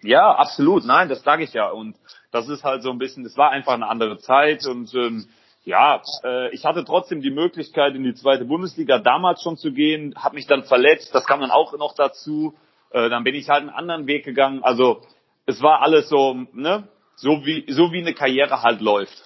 [0.02, 0.86] Ja, absolut.
[0.86, 1.70] Nein, das sage ich ja.
[1.70, 1.96] Und
[2.32, 5.28] das ist halt so ein bisschen, es war einfach eine andere Zeit und ähm,
[5.66, 10.16] ja, äh, ich hatte trotzdem die Möglichkeit, in die zweite Bundesliga damals schon zu gehen,
[10.16, 12.56] habe mich dann verletzt, das kam dann auch noch dazu.
[12.92, 14.64] Äh, dann bin ich halt einen anderen Weg gegangen.
[14.64, 15.02] Also
[15.46, 19.22] es war alles so, ne, so wie so wie eine Karriere halt läuft.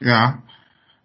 [0.00, 0.42] Ja.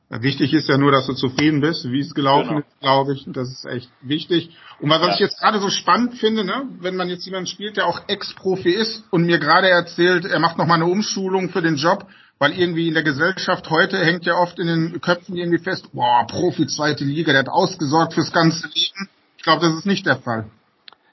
[0.10, 2.60] Wichtig ist ja nur, dass du zufrieden bist, wie es gelaufen genau.
[2.60, 3.26] ist, glaube ich.
[3.28, 4.52] Das ist echt wichtig.
[4.80, 5.14] Und was ja.
[5.14, 8.70] ich jetzt gerade so spannend finde, ne, wenn man jetzt jemanden spielt, der auch Ex-Profi
[8.70, 12.06] ist und mir gerade erzählt, er macht noch mal eine Umschulung für den Job,
[12.38, 16.28] weil irgendwie in der Gesellschaft heute hängt ja oft in den Köpfen irgendwie fest, boah,
[16.28, 19.10] Profi zweite Liga, der hat ausgesorgt fürs ganze Leben.
[19.38, 20.52] Ich glaube, das ist nicht der Fall.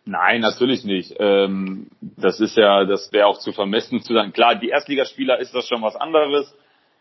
[0.04, 1.14] Nein, natürlich nicht.
[1.18, 4.32] Ähm, das ist ja, das wäre auch zu vermessen zu sagen.
[4.32, 6.52] Klar, die Erstligaspieler ist das schon was anderes.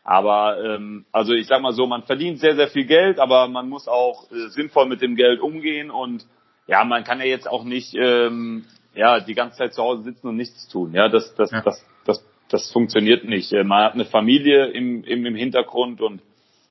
[0.03, 3.69] Aber ähm, also ich sag mal so, man verdient sehr, sehr viel Geld, aber man
[3.69, 6.25] muss auch äh, sinnvoll mit dem Geld umgehen und
[6.67, 10.27] ja, man kann ja jetzt auch nicht ähm, ja die ganze Zeit zu Hause sitzen
[10.27, 10.93] und nichts tun.
[10.93, 11.61] Ja, das das ja.
[11.61, 13.51] das das das funktioniert nicht.
[13.53, 16.21] Äh, man hat eine Familie im, im, im Hintergrund und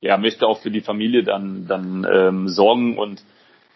[0.01, 3.23] ja, möchte auch für die Familie dann dann ähm, sorgen und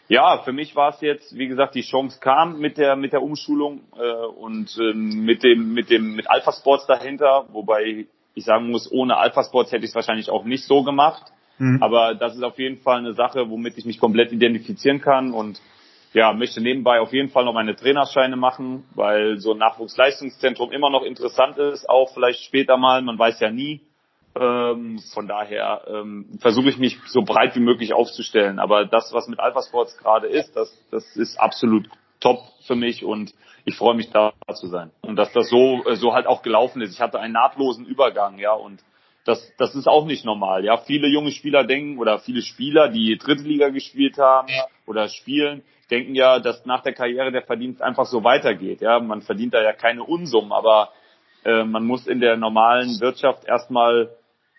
[0.10, 3.24] ja, für mich war es jetzt, wie gesagt, die Chance kam mit der mit der
[3.24, 8.72] Umschulung äh, und ähm, mit dem mit dem mit Alpha Sports dahinter, wobei ich sagen
[8.72, 11.32] muss, ohne Alpha Sports hätte ich es wahrscheinlich auch nicht so gemacht.
[11.60, 11.82] Mhm.
[11.82, 15.62] Aber das ist auf jeden Fall eine Sache, womit ich mich komplett identifizieren kann und
[16.14, 20.92] ja, möchte nebenbei auf jeden Fall noch meine Trainerscheine machen, weil so ein Nachwuchsleistungszentrum immer
[20.92, 23.82] noch interessant ist, auch vielleicht später mal, man weiß ja nie.
[24.36, 28.58] Ähm, von daher ähm, versuche ich mich so breit wie möglich aufzustellen.
[28.60, 31.88] Aber das, was mit Alpha Sports gerade ist, das, das ist absolut
[32.24, 33.34] top für mich und
[33.66, 34.92] ich freue mich da zu sein.
[35.02, 36.94] Und dass das so, äh, so halt auch gelaufen ist.
[36.94, 38.82] Ich hatte einen nahtlosen Übergang, ja, und
[39.26, 40.66] das, das ist auch nicht normal.
[40.66, 44.50] Ja, viele junge Spieler denken oder viele Spieler, die dritte Liga gespielt haben
[44.86, 48.82] oder spielen, denken ja, dass nach der Karriere der Verdienst einfach so weitergeht.
[48.82, 50.92] Ja, man verdient da ja keine Unsummen, aber
[51.46, 54.10] äh, man muss in der normalen Wirtschaft erstmal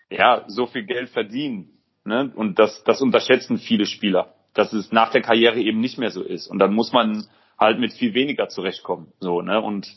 [0.09, 1.77] ja so viel Geld verdienen.
[2.03, 2.31] Ne?
[2.35, 6.23] Und das, das unterschätzen viele Spieler, dass es nach der Karriere eben nicht mehr so
[6.23, 6.47] ist.
[6.47, 7.27] Und dann muss man
[7.59, 9.11] halt mit viel weniger zurechtkommen.
[9.19, 9.61] So, ne?
[9.61, 9.87] Und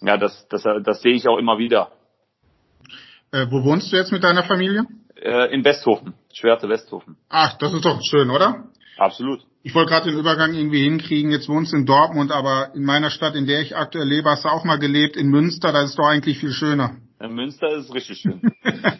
[0.00, 1.92] ja, das, das, das sehe ich auch immer wieder.
[3.32, 4.86] Äh, wo wohnst du jetzt mit deiner Familie?
[5.16, 7.16] Äh, in Westhofen, Schwerte Westhofen.
[7.28, 8.64] Ach, das ist doch schön, oder?
[8.98, 9.40] Absolut.
[9.62, 11.30] Ich wollte gerade den Übergang irgendwie hinkriegen.
[11.30, 14.44] Jetzt wohnst du in Dortmund, aber in meiner Stadt, in der ich aktuell lebe, hast
[14.44, 15.72] du auch mal gelebt, in Münster.
[15.72, 16.96] Da ist doch eigentlich viel schöner.
[17.18, 18.42] In Münster ist es richtig schön.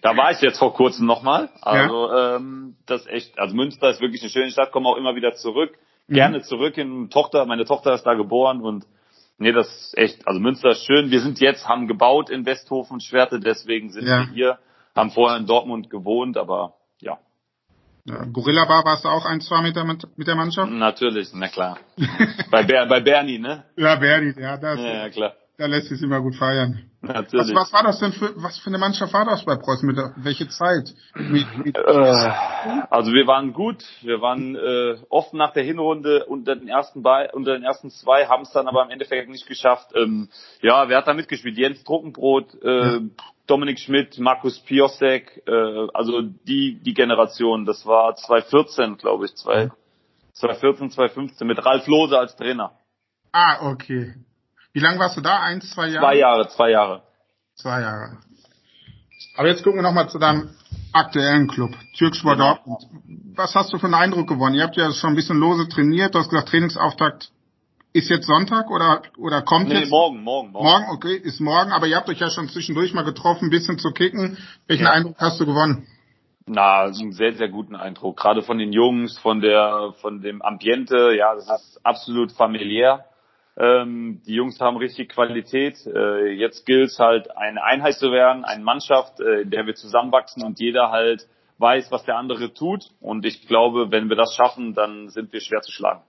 [0.03, 1.51] da war ich jetzt vor kurzem nochmal.
[1.61, 2.37] Also ja.
[2.37, 5.77] ähm, das echt, also Münster ist wirklich eine schöne Stadt, komme auch immer wieder zurück.
[6.09, 7.47] Gerne zurück in Tochter.
[7.47, 8.85] Meine Tochter ist da geboren und
[9.39, 11.11] nee, das ist echt, also Münster ist schön.
[11.11, 14.21] Wir sind jetzt, haben gebaut in Westhofen Schwerte, deswegen sind ja.
[14.21, 14.59] wir hier,
[14.95, 17.19] haben vorher in Dortmund gewohnt, aber ja.
[18.05, 20.71] ja Gorilla Bar warst du auch ein, zwei mit der, mit der Mannschaft?
[20.71, 21.79] Natürlich, na klar.
[22.51, 23.65] bei, Ber, bei Bernie, ne?
[23.77, 24.81] Ja, Bernie, ja, das.
[24.81, 25.35] Ja, ja klar.
[25.57, 26.91] Da lässt sich immer gut feiern.
[27.01, 27.55] Natürlich.
[27.55, 29.87] Was, was war das denn für, was für eine Mannschaft war das bei Preußen?
[29.87, 30.93] Mit der, welche Zeit?
[31.15, 32.33] Mit, mit äh,
[32.91, 33.85] also wir waren gut.
[34.03, 38.27] Wir waren äh, oft nach der Hinrunde unter den ersten bei, unter den ersten zwei,
[38.27, 39.93] haben es dann aber im Endeffekt nicht geschafft.
[39.95, 40.29] Ähm,
[40.61, 41.57] ja, wer hat da mitgespielt?
[41.57, 43.01] Jens Druckenbrot, äh, ja.
[43.47, 47.65] Dominik Schmidt, Markus Piosek, äh, also die, die Generation.
[47.65, 52.73] Das war 2014, glaube ich, 2014, 2015 mit Ralf Lose als Trainer.
[53.31, 54.15] Ah, okay.
[54.75, 55.41] Wie lange warst du da?
[55.41, 56.05] Eins, zwei Jahre?
[56.05, 57.03] Zwei Jahre, zwei Jahre.
[57.55, 58.19] Zwei Jahre.
[59.37, 60.51] Aber jetzt gucken wir nochmal zu deinem
[60.93, 62.55] aktuellen Club, Türkspor genau.
[62.55, 62.85] Dortmund.
[63.37, 64.57] Was hast du für einen Eindruck gewonnen?
[64.57, 66.15] Ihr habt ja schon ein bisschen lose trainiert.
[66.15, 67.31] Du hast gesagt, Trainingsauftakt
[67.93, 69.91] ist jetzt Sonntag oder, oder kommt nee, jetzt?
[69.91, 70.67] morgen, morgen, morgen.
[70.67, 71.71] Morgen, okay, ist morgen.
[71.71, 74.39] Aber ihr habt euch ja schon zwischendurch mal getroffen, ein bisschen zu kicken.
[74.67, 74.91] Welchen ja.
[74.91, 75.87] Eindruck hast du gewonnen?
[76.47, 78.17] Na, einen sehr, sehr guten Eindruck.
[78.17, 81.15] Gerade von den Jungs, von der, von dem Ambiente.
[81.17, 83.05] Ja, das ist absolut familiär.
[83.57, 85.79] Ähm, die Jungs haben richtig Qualität.
[85.87, 89.75] Äh, jetzt gilt es halt, eine Einheit zu werden, eine Mannschaft, äh, in der wir
[89.75, 92.91] zusammenwachsen und jeder halt weiß, was der andere tut.
[93.01, 96.03] Und ich glaube, wenn wir das schaffen, dann sind wir schwer zu schlagen.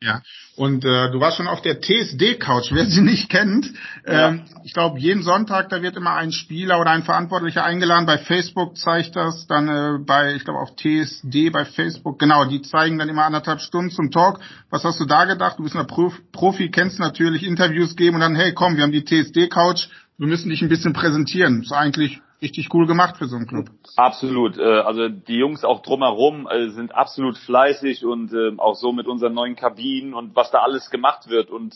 [0.00, 0.22] Ja,
[0.54, 3.72] und äh, du warst schon auf der TSD-Couch, wer sie nicht kennt.
[4.06, 4.28] Ja.
[4.28, 8.06] Ähm, ich glaube, jeden Sonntag, da wird immer ein Spieler oder ein Verantwortlicher eingeladen.
[8.06, 12.20] Bei Facebook zeigt das, dann äh, bei, ich glaube, auf TSD bei Facebook.
[12.20, 14.38] Genau, die zeigen dann immer anderthalb Stunden zum Talk.
[14.70, 15.58] Was hast du da gedacht?
[15.58, 19.04] Du bist ein Profi, kennst natürlich Interviews geben und dann, hey, komm, wir haben die
[19.04, 21.62] TSD-Couch, wir müssen dich ein bisschen präsentieren.
[21.62, 23.66] ist eigentlich richtig cool gemacht für so einen Club.
[23.96, 24.58] Absolut.
[24.58, 29.06] Äh, also die Jungs auch drumherum äh, sind absolut fleißig und äh, auch so mit
[29.06, 31.74] unseren neuen Kabinen und was da alles gemacht wird und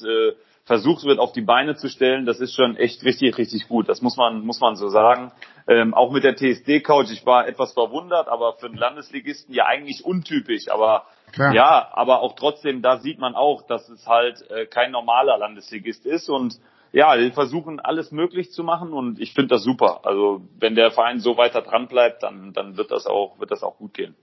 [0.64, 3.88] versucht wird auf die Beine zu stellen, das ist schon echt richtig, richtig gut.
[3.88, 5.32] Das muss man, muss man so sagen.
[5.66, 10.04] Ähm, auch mit der TSD-Couch, ich war etwas verwundert, aber für einen Landesligisten ja eigentlich
[10.04, 10.68] untypisch.
[10.68, 11.52] Aber Klar.
[11.52, 16.06] ja, aber auch trotzdem, da sieht man auch, dass es halt äh, kein normaler Landesligist
[16.06, 16.54] ist und
[16.92, 20.00] ja, wir versuchen alles möglich zu machen und ich finde das super.
[20.04, 23.62] Also wenn der Verein so weiter dran bleibt, dann, dann wird das auch, wird das
[23.62, 24.14] auch gut gehen.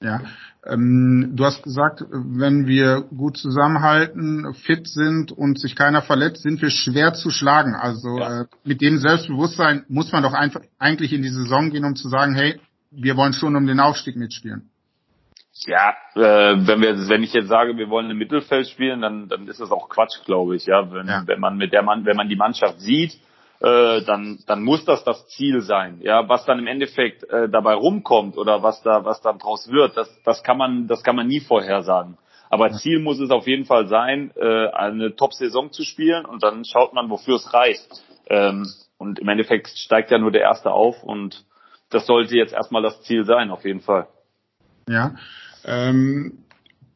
[0.00, 0.20] Ja,
[0.66, 6.60] ähm, du hast gesagt, wenn wir gut zusammenhalten, fit sind und sich keiner verletzt, sind
[6.60, 7.74] wir schwer zu schlagen.
[7.74, 8.42] Also ja.
[8.42, 12.08] äh, mit dem Selbstbewusstsein muss man doch einfach eigentlich in die Saison gehen, um zu
[12.08, 14.70] sagen, hey, wir wollen schon um den Aufstieg mitspielen.
[15.66, 19.46] Ja, äh, wenn wir, wenn ich jetzt sage, wir wollen im Mittelfeld spielen, dann, dann
[19.46, 20.66] ist das auch Quatsch, glaube ich.
[20.66, 21.22] Ja, wenn, ja.
[21.26, 23.12] wenn man mit der Mann, wenn man die Mannschaft sieht,
[23.60, 26.00] äh, dann, dann muss das das Ziel sein.
[26.02, 29.96] Ja, was dann im Endeffekt äh, dabei rumkommt oder was da, was dann draus wird,
[29.96, 32.18] das, das kann man, das kann man nie vorhersagen.
[32.50, 36.64] Aber Ziel muss es auf jeden Fall sein, äh, eine Top-Saison zu spielen und dann
[36.64, 37.88] schaut man, wofür es reicht.
[38.28, 38.66] Ähm,
[38.98, 41.44] und im Endeffekt steigt ja nur der Erste auf und
[41.90, 44.08] das sollte jetzt erstmal das Ziel sein, auf jeden Fall.
[44.88, 45.14] Ja.
[45.64, 46.38] Ähm,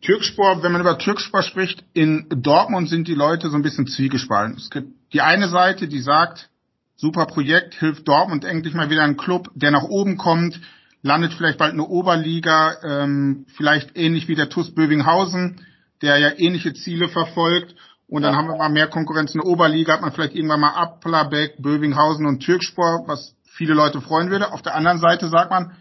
[0.02, 4.56] Türkspor, wenn man über Türkspor spricht, in Dortmund sind die Leute so ein bisschen zwiegespalten.
[4.56, 6.50] Es gibt die eine Seite, die sagt,
[6.96, 10.60] super Projekt, hilft Dortmund endlich mal wieder ein Club, der nach oben kommt,
[11.02, 15.64] landet vielleicht bald eine Oberliga, ähm, vielleicht ähnlich wie der TuS Bövinghausen,
[16.02, 17.74] der ja ähnliche Ziele verfolgt.
[18.08, 18.38] Und dann ja.
[18.38, 22.26] haben wir mal mehr Konkurrenz in der Oberliga, hat man vielleicht irgendwann mal Applerbeck, Bövinghausen
[22.26, 24.52] und Türkspor, was viele Leute freuen würde.
[24.52, 25.72] Auf der anderen Seite sagt man,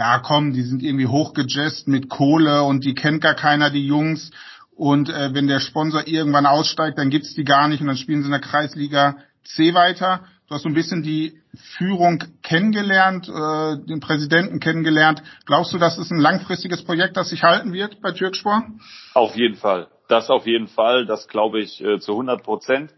[0.00, 4.30] ja komm, die sind irgendwie hochgejazzt mit Kohle und die kennt gar keiner, die Jungs.
[4.74, 8.22] Und äh, wenn der Sponsor irgendwann aussteigt, dann gibt's die gar nicht und dann spielen
[8.22, 10.24] sie in der Kreisliga C weiter.
[10.48, 11.38] Du hast so ein bisschen die
[11.76, 15.22] Führung kennengelernt, äh, den Präsidenten kennengelernt.
[15.44, 18.64] Glaubst du, das ist ein langfristiges Projekt, das sich halten wird bei Türkspor?
[19.12, 19.88] Auf jeden Fall.
[20.08, 21.04] Das auf jeden Fall.
[21.04, 22.94] Das glaube ich äh, zu 100 Prozent.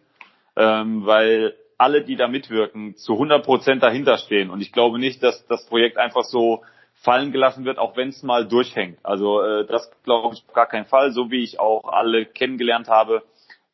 [0.54, 4.50] Ähm, weil alle, die da mitwirken, zu 100 Prozent dahinter stehen.
[4.50, 6.62] Und ich glaube nicht, dass das Projekt einfach so
[7.02, 8.98] fallen gelassen wird, auch wenn es mal durchhängt.
[9.02, 11.12] Also äh, das glaube ich gar keinen Fall.
[11.12, 13.22] So wie ich auch alle kennengelernt habe,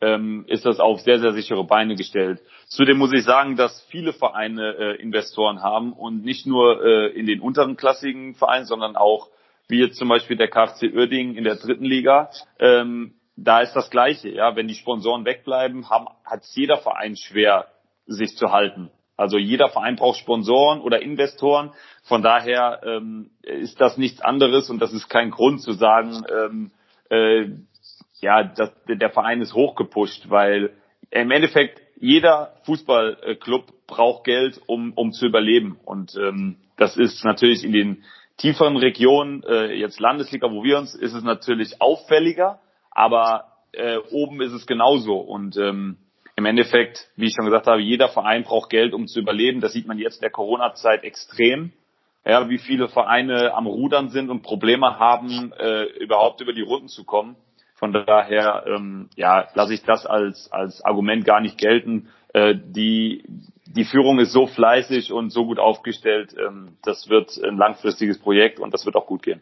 [0.00, 2.40] ähm, ist das auf sehr, sehr sichere Beine gestellt.
[2.68, 7.26] Zudem muss ich sagen, dass viele Vereine äh, Investoren haben und nicht nur äh, in
[7.26, 9.28] den unteren klassigen Vereinen, sondern auch
[9.68, 12.30] wie jetzt zum Beispiel der KfC Uerdingen in der dritten Liga.
[12.58, 14.30] Ähm, da ist das Gleiche.
[14.30, 17.66] Ja, wenn die Sponsoren wegbleiben, haben, hat jeder Verein schwer,
[18.06, 18.90] sich zu halten.
[19.18, 21.72] Also jeder Verein braucht Sponsoren oder Investoren.
[22.04, 26.70] Von daher ähm, ist das nichts anderes und das ist kein Grund zu sagen, ähm,
[27.10, 27.50] äh,
[28.20, 30.72] ja, das, der Verein ist hochgepusht, weil
[31.10, 35.78] im Endeffekt jeder Fußballclub braucht Geld, um, um zu überleben.
[35.84, 38.04] Und ähm, das ist natürlich in den
[38.36, 42.60] tieferen Regionen, äh, jetzt Landesliga, wo wir uns, ist es natürlich auffälliger,
[42.92, 45.16] aber äh, oben ist es genauso.
[45.16, 45.96] Und ähm,
[46.38, 49.60] im Endeffekt, wie ich schon gesagt habe, jeder Verein braucht Geld, um zu überleben.
[49.60, 51.72] Das sieht man jetzt in der Corona-Zeit extrem.
[52.24, 56.86] Ja, wie viele Vereine am Rudern sind und Probleme haben, äh, überhaupt über die Runden
[56.86, 57.34] zu kommen.
[57.74, 62.08] Von daher, ähm, ja, lasse ich das als, als Argument gar nicht gelten.
[62.32, 63.24] Äh, die,
[63.66, 68.60] die Führung ist so fleißig und so gut aufgestellt, ähm, das wird ein langfristiges Projekt
[68.60, 69.40] und das wird auch gut gehen.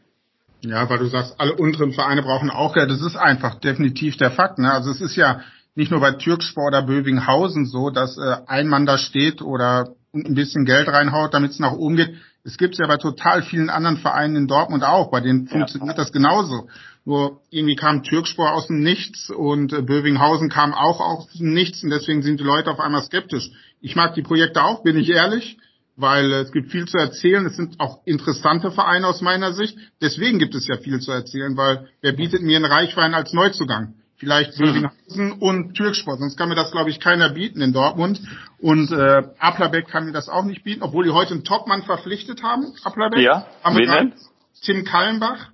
[0.62, 2.90] Ja, weil du sagst, alle unteren Vereine brauchen auch Geld.
[2.90, 4.58] Das ist einfach definitiv der Fakt.
[4.58, 4.72] Ne?
[4.72, 5.42] Also es ist ja
[5.76, 10.34] nicht nur bei Türkspor oder Bövinghausen so, dass äh, ein Mann da steht oder ein
[10.34, 12.14] bisschen Geld reinhaut, damit es nach oben geht.
[12.44, 15.96] Es gibt es ja bei total vielen anderen Vereinen in Dortmund auch, bei denen funktioniert
[15.96, 16.04] ja.
[16.04, 16.68] das genauso.
[17.04, 21.84] Nur irgendwie kam Türkspor aus dem Nichts und äh, Bövinghausen kam auch aus dem Nichts
[21.84, 23.50] und deswegen sind die Leute auf einmal skeptisch.
[23.80, 25.58] Ich mag die Projekte auch, bin ich ehrlich,
[25.96, 27.44] weil äh, es gibt viel zu erzählen.
[27.44, 29.76] Es sind auch interessante Vereine aus meiner Sicht.
[30.00, 33.94] Deswegen gibt es ja viel zu erzählen, weil wer bietet mir einen Reichwein als Neuzugang?
[34.18, 35.42] Vielleicht Bövinghausen mhm.
[35.42, 36.18] und Türksport.
[36.18, 38.20] Sonst kann mir das, glaube ich, keiner bieten in Dortmund.
[38.58, 42.42] Und äh, Applerbeck kann mir das auch nicht bieten, obwohl die heute einen Topmann verpflichtet
[42.42, 42.72] haben.
[42.84, 43.20] Applerbeck.
[43.20, 44.14] Ja, wen
[44.62, 45.50] Tim Kallenbach.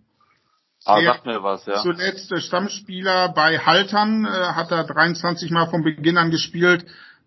[0.85, 1.81] Ah, sagt mir was, ja.
[1.81, 6.85] Zuletzt Stammspieler bei Haltern, äh, hat er 23 Mal von Beginn an gespielt.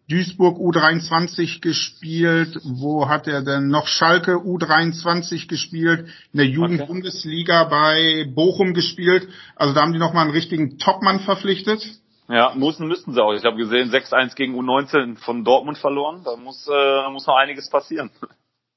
[0.08, 2.60] Duisburg U23 gespielt.
[2.64, 3.88] Wo hat er denn noch?
[3.88, 6.08] Schalke U23 gespielt.
[6.32, 9.28] In der Jugendbundesliga bei Bochum gespielt.
[9.56, 12.00] Also da haben die nochmal einen richtigen Topmann verpflichtet.
[12.28, 13.34] Ja, müssen, müssten sie auch.
[13.34, 16.22] Ich habe gesehen, 6-1 gegen U19 von Dortmund verloren.
[16.24, 18.10] Da muss, äh, muss noch einiges passieren.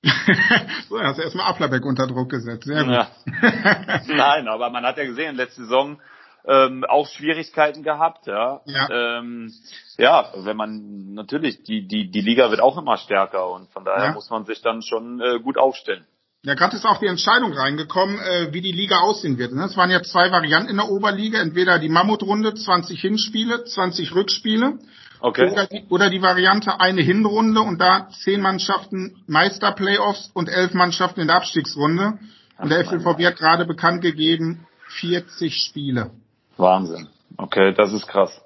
[0.89, 2.65] so, hast du erstmal Applerbeck unter Druck gesetzt.
[2.65, 2.93] Sehr gut.
[2.93, 3.09] Ja.
[4.07, 5.99] Nein, aber man hat ja gesehen, letzte Saison
[6.47, 8.61] ähm, auch Schwierigkeiten gehabt, ja.
[8.65, 9.19] Ja.
[9.19, 9.53] Ähm,
[9.97, 14.07] ja, wenn man natürlich die die die Liga wird auch immer stärker und von daher
[14.07, 14.13] ja.
[14.13, 16.07] muss man sich dann schon äh, gut aufstellen.
[16.45, 19.53] Ja, gerade ist auch die Entscheidung reingekommen, äh, wie die Liga aussehen wird.
[19.53, 19.65] Ne?
[19.65, 24.79] Es waren ja zwei Varianten in der Oberliga, entweder die Mammutrunde, 20 Hinspiele, 20 Rückspiele.
[25.21, 25.51] Okay.
[25.51, 31.21] Oder die, oder die Variante eine Hinrunde und da zehn Mannschaften Meisterplayoffs und elf Mannschaften
[31.21, 32.21] in der Abstiegsrunde.
[32.59, 34.67] Und der FLVB hat gerade bekannt gegeben,
[35.01, 36.13] 40 Spiele.
[36.59, 37.09] Wahnsinn.
[37.37, 38.41] Okay, das ist krass.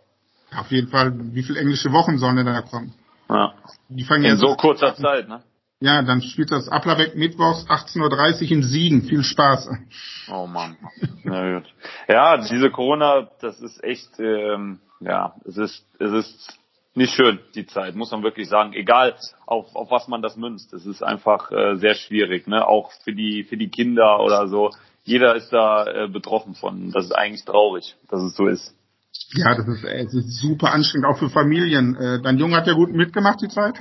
[0.55, 2.93] Auf jeden Fall, wie viele englische Wochen sollen denn da kommen?
[3.29, 3.55] Ja.
[3.89, 5.43] Die fangen In ja so kurzer Zeit, ne?
[5.81, 9.03] Ja, dann spielt das Applerbeck mittwochs 18.30 Uhr im Siegen.
[9.03, 9.69] Viel Spaß.
[10.31, 10.77] Oh Mann.
[11.25, 11.65] Na gut.
[12.07, 16.59] Ja, diese Corona, das ist echt, ähm, ja, es ist, es ist
[16.95, 18.75] nicht schön, die Zeit, muss man wirklich sagen.
[18.75, 19.15] Egal,
[19.47, 20.73] auf, auf was man das münzt.
[20.73, 22.67] Es ist einfach äh, sehr schwierig, ne?
[22.67, 24.71] Auch für die, für die Kinder oder so.
[25.05, 26.93] Jeder ist da äh, betroffen von.
[26.93, 28.75] Das ist eigentlich traurig, dass es so ist.
[29.35, 31.97] Ja, das ist, äh, ist super anstrengend, auch für Familien.
[31.97, 33.75] Äh, dein Junge hat ja gut mitgemacht, die Zeit?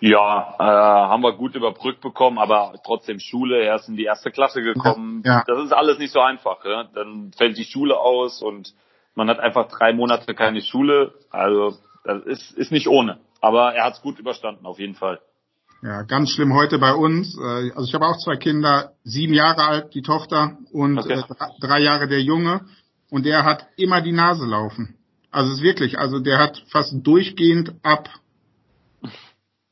[0.00, 4.30] Ja, äh, haben wir gut überbrückt bekommen, aber trotzdem Schule, er ist in die erste
[4.30, 5.22] Klasse gekommen.
[5.24, 5.44] Ja, ja.
[5.46, 6.64] Das ist alles nicht so einfach.
[6.64, 6.84] Ja?
[6.94, 8.74] Dann fällt die Schule aus und
[9.14, 11.14] man hat einfach drei Monate keine Schule.
[11.30, 13.18] Also das ist, ist nicht ohne.
[13.40, 15.20] Aber er hat es gut überstanden, auf jeden Fall.
[15.82, 17.36] Ja, ganz schlimm heute bei uns.
[17.36, 21.14] Äh, Also ich habe auch zwei Kinder, sieben Jahre alt die Tochter und Okay.
[21.14, 22.60] äh, drei- drei Jahre der Junge.
[23.10, 24.96] Und der hat immer die Nase laufen.
[25.30, 28.08] Also es ist wirklich, also der hat fast durchgehend ab,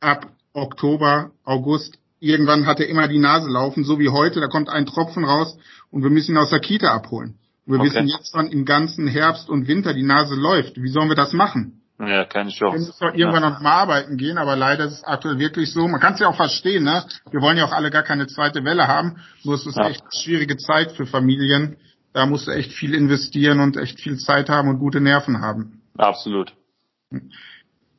[0.01, 4.69] ab Oktober, August, irgendwann hat er immer die Nase laufen, so wie heute, da kommt
[4.69, 5.57] ein Tropfen raus
[5.91, 7.39] und wir müssen ihn aus der Kita abholen.
[7.67, 7.91] Und wir Okay.
[7.91, 10.83] wissen jetzt schon im ganzen Herbst und Winter die Nase läuft.
[10.83, 11.80] Wie sollen wir das machen?
[12.01, 12.79] Ja, keine Wir Chance.
[12.79, 13.51] müssen doch irgendwann ja.
[13.51, 15.87] noch mal arbeiten gehen, aber leider ist es aktuell wirklich so.
[15.87, 17.05] Man kann es ja auch verstehen, ne?
[17.31, 19.19] Wir wollen ja auch alle gar keine zweite Welle haben.
[19.45, 19.89] Nur es ist Ja.
[19.89, 21.77] echt eine schwierige Zeit für Familien.
[22.15, 25.83] Da musst du echt viel investieren und echt viel Zeit haben und gute Nerven haben.
[25.99, 26.55] Absolut.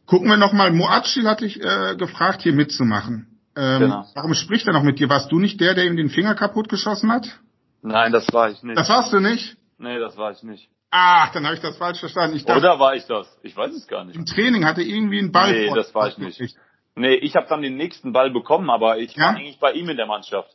[0.06, 0.72] Gucken wir noch mal.
[0.72, 3.28] Moacil hatte ich äh, gefragt, hier mitzumachen.
[3.56, 4.06] Ähm, Genau.
[4.16, 5.10] Warum spricht er noch mit dir?
[5.10, 7.28] Warst du nicht der, der ihm den Finger kaputt geschossen hat?
[7.82, 8.78] Nein, das war ich nicht.
[8.78, 9.58] Das warst du nicht?
[9.78, 10.70] nee, das war ich nicht.
[10.92, 12.36] Ach, dann habe ich das falsch verstanden.
[12.36, 13.26] Ich dachte, Oder war ich das?
[13.44, 14.16] Ich weiß es gar nicht.
[14.16, 16.40] im Training hatte irgendwie einen Ball Nee, vor- das war ich nicht.
[16.96, 19.24] Nee, ich habe dann den nächsten Ball bekommen, aber ich Ja?
[19.28, 20.54] war eigentlich bei ihm in der Mannschaft.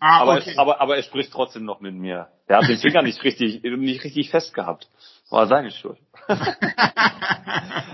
[0.00, 0.50] Ah, Aber, okay.
[0.50, 2.28] es, aber, aber er spricht trotzdem noch mit mir.
[2.48, 4.88] Er hat den Finger nicht richtig, nicht richtig fest gehabt.
[5.30, 5.98] War seine Schuld.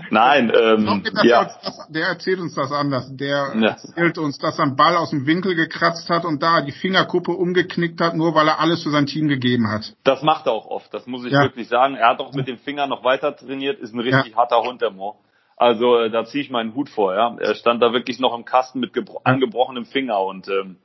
[0.09, 1.45] Nein, ähm, ja.
[1.45, 3.09] das, der erzählt uns das anders.
[3.15, 3.67] Der Ja.
[3.69, 7.31] erzählt uns, dass er einen Ball aus dem Winkel gekratzt hat und da die Fingerkuppe
[7.31, 9.95] umgeknickt hat, nur weil er alles für sein Team gegeben hat.
[10.03, 11.41] Das macht er auch oft, das muss ich Ja.
[11.41, 11.95] wirklich sagen.
[11.95, 14.91] Er hat auch mit dem Finger noch weiter trainiert, ist ein richtig harter Hund, der
[14.91, 15.17] Mo.
[15.57, 17.35] Also äh, da ziehe ich meinen Hut vor, ja.
[17.39, 20.77] Er stand da wirklich noch im Kasten mit gebro- angebrochenem Finger und ähm,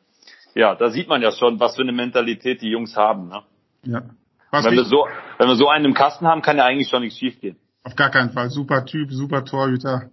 [0.54, 3.28] ja, da sieht man ja schon, was für eine Mentalität die Jungs haben.
[3.28, 3.42] Ne?
[3.84, 4.02] Ja.
[4.50, 5.06] Was Wenn wir so,
[5.38, 7.56] wenn wir so einen im Kasten haben, kann ja eigentlich schon nichts schiefgehen.
[7.84, 8.50] Auf gar keinen Fall.
[8.50, 10.10] Super Typ, super Torhüter.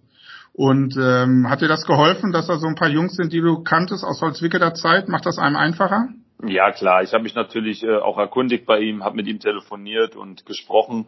[0.52, 3.62] Und ähm, hat dir das geholfen, dass da so ein paar Jungs sind, die du
[3.62, 5.08] kanntest aus Holzwickeler Zeit?
[5.08, 6.08] Macht das einem einfacher?
[6.44, 10.16] Ja klar, ich habe mich natürlich äh, auch erkundigt bei ihm, habe mit ihm telefoniert
[10.16, 11.06] und gesprochen.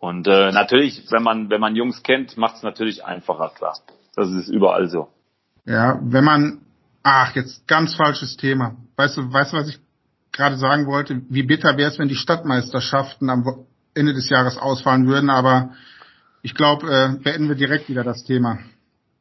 [0.00, 3.74] Und äh, natürlich, wenn man wenn man Jungs kennt, macht es natürlich einfacher, klar.
[4.16, 5.08] Das ist überall so.
[5.66, 6.60] Ja, wenn man,
[7.02, 8.76] ach, jetzt ganz falsches Thema.
[8.96, 9.78] Weißt du, weißt du, was ich
[10.34, 11.22] gerade sagen wollte?
[11.30, 13.44] Wie bitter wäre es, wenn die Stadtmeisterschaften am
[13.94, 15.70] Ende des Jahres ausfallen würden, aber
[16.42, 18.58] ich glaube, äh, beenden wir direkt wieder das Thema.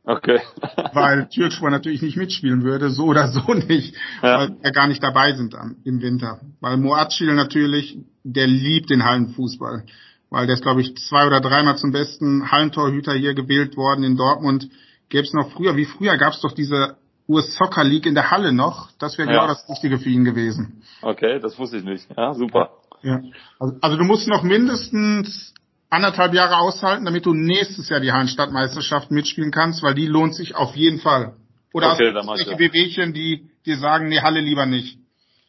[0.04, 0.41] Okay.
[0.93, 4.39] Weil Türkspor natürlich nicht mitspielen würde, so oder so nicht, Ja.
[4.39, 6.41] weil wir gar nicht dabei sind am, im Winter.
[6.60, 9.86] Weil Moatschil natürlich, der liebt den Hallenfußball.
[10.30, 14.17] Weil der ist, glaube ich, zwei oder dreimal zum besten Hallentorhüter hier gewählt worden in
[14.17, 14.67] Dortmund.
[15.10, 18.31] Gäbe es noch früher, wie früher gab es doch diese US Soccer League in der
[18.31, 18.89] Halle noch.
[18.99, 19.41] Das wäre Ja.
[19.41, 20.83] genau das Richtige für ihn gewesen.
[21.01, 22.07] Okay, das wusste ich nicht.
[22.17, 22.71] Ja, super.
[23.01, 23.21] Ja.
[23.59, 25.53] Also, also du musst noch mindestens
[25.89, 30.55] anderthalb Jahre aushalten, damit du nächstes Jahr die Hallenstadtmeisterschaft mitspielen kannst, weil die lohnt sich
[30.55, 31.36] auf jeden Fall.
[31.73, 34.97] Oder Okay, hast du solche die dir sagen, nee, Halle lieber nicht?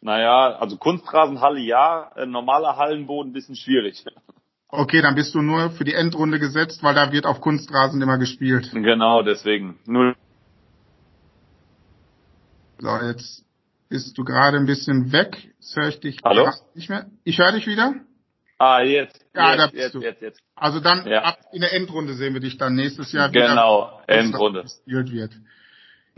[0.01, 4.03] Naja, also Kunstrasenhalle ja, äh, normaler Hallenboden bisschen schwierig.
[4.69, 8.17] Okay, dann bist du nur für die Endrunde gesetzt, weil da wird auf Kunstrasen immer
[8.17, 8.69] gespielt.
[8.71, 9.79] genau, deswegen.
[9.85, 10.15] Nur
[12.85, 13.43] So, jetzt
[13.89, 15.35] bist du gerade ein bisschen weg.
[15.59, 16.51] Jetzt höre ich dich Hallo?
[16.75, 17.07] nicht mehr.
[17.23, 17.95] Ich höre dich wieder.
[18.59, 19.25] Ah, jetzt.
[19.33, 20.01] Ja, jetzt, da bist jetzt, du.
[20.01, 20.39] jetzt, jetzt.
[20.55, 21.23] Also dann Ja.
[21.23, 24.19] ab in der Endrunde sehen wir dich dann nächstes Jahr Genau, wieder.
[24.19, 24.61] Endrunde.
[24.61, 25.31] Gespielt wird.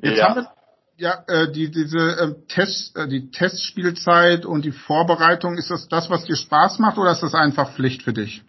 [0.01, 0.27] Jetzt Ja.
[0.27, 0.51] haben wir
[0.97, 5.57] ja äh, die diese ähm, Test äh, die Testspielzeit und die Vorbereitung.
[5.57, 8.41] Ist das das, was dir Spaß macht, oder ist das einfach Pflicht für dich?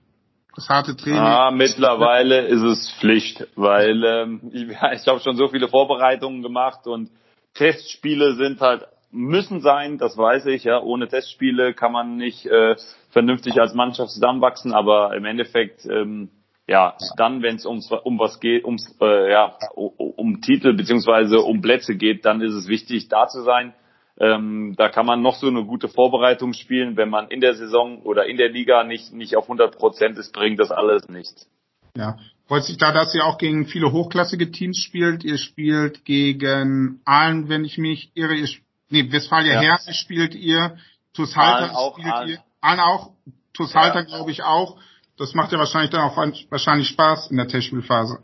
[0.57, 1.21] Das harte Training.
[1.21, 4.63] Ah, mittlerweile ist es Pflicht, weil ähm, ich,
[5.03, 7.11] ich habe schon so viele Vorbereitungen gemacht und
[7.59, 10.81] Testspiele sind halt müssen sein, das weiß ich, ja.
[10.81, 12.77] Ohne Testspiele kann man nicht äh,
[13.11, 16.31] vernünftig als Mannschaft zusammenwachsen, aber im Endeffekt ähm,
[16.69, 21.63] ja, dann, wenn es ums um was geht, ums äh, ja um, Titel beziehungsweise um
[21.63, 23.73] Plätze geht, dann ist es wichtig, da zu sein.
[24.21, 28.03] Ähm, da kann man noch so eine gute Vorbereitung spielen, wenn man in der Saison
[28.03, 31.51] oder in der Liga nicht nicht auf 100 Prozent ist, bringt das alles nichts.
[31.97, 32.17] Ja.
[32.49, 35.23] Freut sich da, dass ihr auch gegen viele hochklassige Teams spielt.
[35.23, 38.35] Ihr spielt gegen Aalen, wenn ich mich irre.
[38.35, 38.49] Ihr,
[38.89, 39.61] nee, Westfalia Ja.
[39.61, 40.79] Herze spielt ihr.
[41.13, 42.29] TuS Halter auch, spielt Aalen.
[42.31, 42.39] ihr.
[42.63, 43.11] Aalen auch.
[43.53, 43.83] TuS Ja.
[43.83, 44.81] Halter, glaube ich, auch.
[45.19, 48.21] das macht ja wahrscheinlich dann auch wahrscheinlich Spaß in der Testspielphase.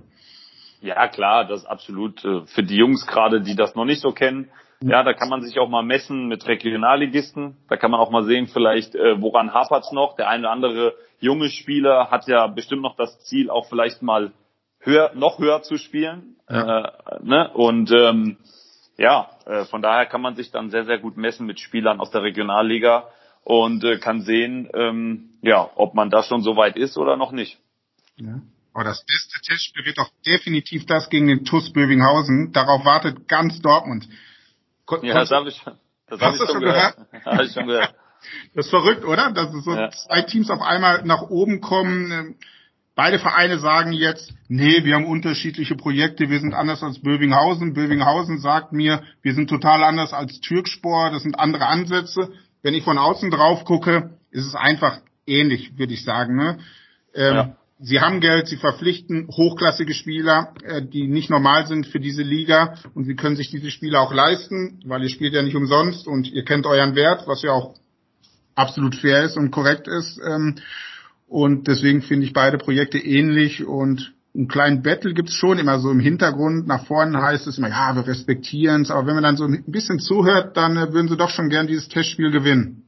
[0.80, 4.12] Ja, klar, das ist absolut äh, für die Jungs gerade, die das noch nicht so
[4.12, 4.48] kennen.
[4.90, 7.56] Ja, da kann man sich auch mal messen mit Regionalligisten.
[7.68, 10.16] Da kann man auch mal sehen, vielleicht äh, woran hapert's noch.
[10.16, 14.32] Der eine oder andere junge Spieler hat ja bestimmt noch das Ziel, auch vielleicht mal
[14.80, 16.36] höher, noch höher zu spielen.
[16.50, 16.84] Ja.
[16.84, 16.90] Äh,
[17.22, 17.50] ne?
[17.54, 18.36] Und ähm,
[18.98, 22.10] ja, äh, von daher kann man sich dann sehr, sehr gut messen mit Spielern aus
[22.10, 23.08] der Regionalliga
[23.42, 27.32] und äh, kann sehen, ähm, ja, ob man da schon so weit ist oder noch
[27.32, 27.58] nicht.
[28.16, 28.40] Ja.
[28.72, 32.52] Aber das beste Testspiel wird doch definitiv das gegen den TuS Bövinghausen.
[32.52, 34.08] Darauf wartet ganz Dortmund.
[34.86, 35.62] Kon ja, das habe ich,
[36.08, 36.96] das hab ich schon gehört.
[36.96, 37.24] gehört?
[37.24, 37.94] hab ich schon gehört.
[38.54, 39.32] Das ist verrückt, oder?
[39.32, 39.90] Dass es so ja.
[39.90, 42.36] zwei Teams auf einmal nach oben kommen.
[42.94, 47.74] Beide Vereine sagen jetzt, nee, wir haben unterschiedliche Projekte, wir sind anders als Bövinghausen.
[47.74, 52.32] Bövinghausen sagt mir, wir sind total anders als Türkspor, das sind andere Ansätze.
[52.62, 56.36] Wenn ich von außen drauf gucke, ist es einfach ähnlich, würde ich sagen.
[56.36, 56.58] Ne?
[57.14, 57.56] Ähm, ja.
[57.86, 62.76] Sie haben Geld, sie verpflichten hochklassige Spieler, äh, die nicht normal sind für diese Liga
[62.94, 66.32] und sie können sich diese Spieler auch leisten, weil ihr spielt ja nicht umsonst und
[66.32, 67.74] ihr kennt euren Wert, was ja auch
[68.54, 70.18] absolut fair ist und korrekt ist.
[70.26, 70.54] Ähm,
[71.28, 75.90] und deswegen finde ich beide Projekte ähnlich und einen kleinen Battle gibt's schon immer so
[75.90, 76.66] im Hintergrund.
[76.66, 79.62] Nach vorne heißt es immer, ja, wir respektieren es, aber wenn man dann so ein
[79.66, 82.83] bisschen zuhört, dann äh, würden sie doch schon gern dieses Testspiel gewinnen.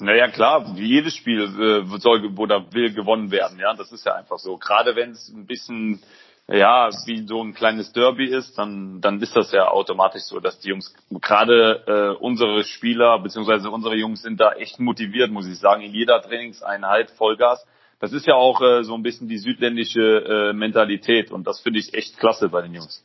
[0.00, 4.38] Naja, klar, jedes Spiel äh, soll oder will gewonnen werden, ja, das ist ja einfach
[4.38, 4.56] so.
[4.56, 6.00] Gerade wenn es ein bisschen,
[6.46, 10.58] ja, wie so ein kleines Derby ist, dann, dann ist das ja automatisch so, dass
[10.60, 15.58] die Jungs, gerade äh, unsere Spieler, beziehungsweise unsere Jungs sind da echt motiviert, muss ich
[15.58, 17.66] sagen, in jeder Trainingseinheit Vollgas.
[18.00, 21.80] Das ist ja auch äh, so ein bisschen die südländische äh, Mentalität und das finde
[21.80, 23.04] ich echt klasse bei den Jungs.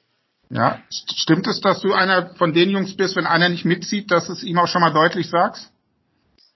[0.49, 4.29] Ja, stimmt es, dass du einer von den Jungs bist, wenn einer nicht mitzieht, dass
[4.29, 5.72] es ihm auch schon mal deutlich sagst?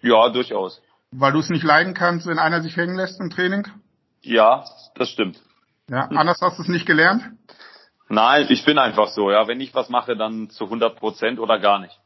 [0.02, 0.82] Ja, durchaus.
[1.12, 3.68] Weil du es nicht leiden kannst, wenn einer sich hängen lässt im Training?
[4.22, 5.42] Ja, das stimmt.
[5.90, 7.24] Ja, anders hast du es nicht gelernt?
[8.10, 9.48] Nein, ich bin einfach so, ja.
[9.48, 11.98] Wenn ich was mache, dann zu 100 Prozent oder gar nicht.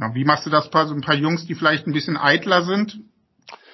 [0.00, 2.62] Ja, wie machst du das bei so ein paar Jungs, die vielleicht ein bisschen eitler
[2.62, 3.00] sind?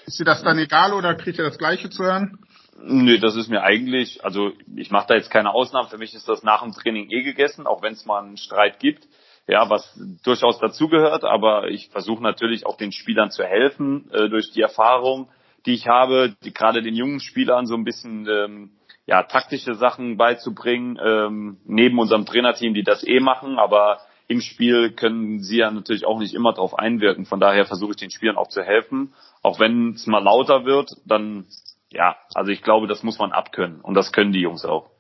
[0.06, 2.38] Ist dir das dann egal oder kriegt ihr das Gleiche zu hören?
[2.82, 5.88] Nö, das ist mir eigentlich, also ich mache da jetzt keine Ausnahmen.
[5.88, 8.80] Für mich ist das nach dem Training eh gegessen, auch wenn es mal einen Streit
[8.80, 9.06] gibt
[9.47, 14.53] ja, was durchaus dazugehört, aber ich versuche natürlich auch den Spielern zu helfen äh, durch
[14.53, 15.28] die Erfahrung,
[15.66, 18.70] die ich habe, die, gerade den jungen Spielern so ein bisschen ähm,
[19.07, 24.93] ja, taktische Sachen beizubringen, ähm, neben unserem Trainerteam, die das eh machen, aber im Spiel
[24.93, 27.26] können sie ja natürlich auch nicht immer darauf einwirken.
[27.26, 29.12] Von daher versuche ich den Spielern auch zu helfen.
[29.43, 31.47] Auch wenn es mal lauter wird, dann
[31.93, 34.91] ja, also ich glaube, das muss man abkönnen und das können die Jungs auch.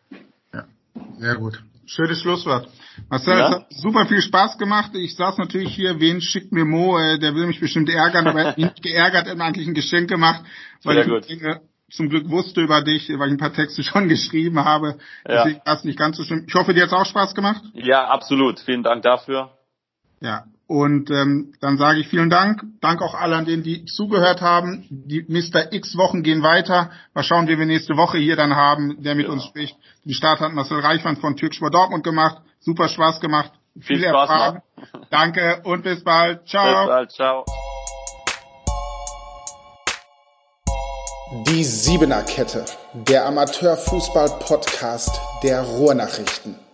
[0.52, 0.64] Ja,
[1.18, 1.62] sehr gut.
[1.90, 2.68] Schönes Schlusswort.
[3.08, 3.48] Marcel, ja?
[3.48, 4.92] es hat super viel Spaß gemacht.
[4.94, 6.96] Ich saß natürlich hier, wen schickt mir Mo?
[6.96, 9.74] Äh, der will mich bestimmt ärgern, aber er hat nicht geärgert, er hat eigentlich ein
[9.74, 10.44] Geschenk gemacht,
[10.84, 14.08] weil Sehr ich Dinge zum Glück wusste über dich, weil ich ein paar Texte schon
[14.08, 14.98] geschrieben habe.
[15.26, 15.44] Ja.
[15.44, 16.44] Deswegen war es nicht ganz so schlimm.
[16.46, 17.64] Ich hoffe, dir hat es auch Spaß gemacht.
[17.74, 18.60] Ja, absolut.
[18.60, 19.50] Vielen Dank dafür.
[20.20, 22.62] Ja, und ähm, dann sage ich vielen Dank.
[22.80, 24.86] Dank auch allen, denen, die zugehört haben.
[24.88, 25.72] Die Mr.
[25.72, 26.92] X Wochen gehen weiter.
[27.12, 29.34] Mal schauen, wie wir nächste Woche hier dann haben, der mit genau.
[29.34, 29.76] uns spricht.
[30.04, 32.40] Den Start hat Marcel Reichmann von Türkspor Dortmund gemacht.
[32.60, 33.50] Super Spaß gemacht.
[33.80, 34.62] Viel, Viel Spaß Erfahrung.
[34.76, 35.06] Noch.
[35.10, 36.46] Danke und bis bald.
[36.46, 36.86] Ciao.
[36.86, 37.10] Bis bald.
[37.10, 37.44] Ciao.
[41.48, 42.64] Die Siebener Kette,
[43.08, 46.69] der Amateurfußball-Podcast der Ruhrnachrichten.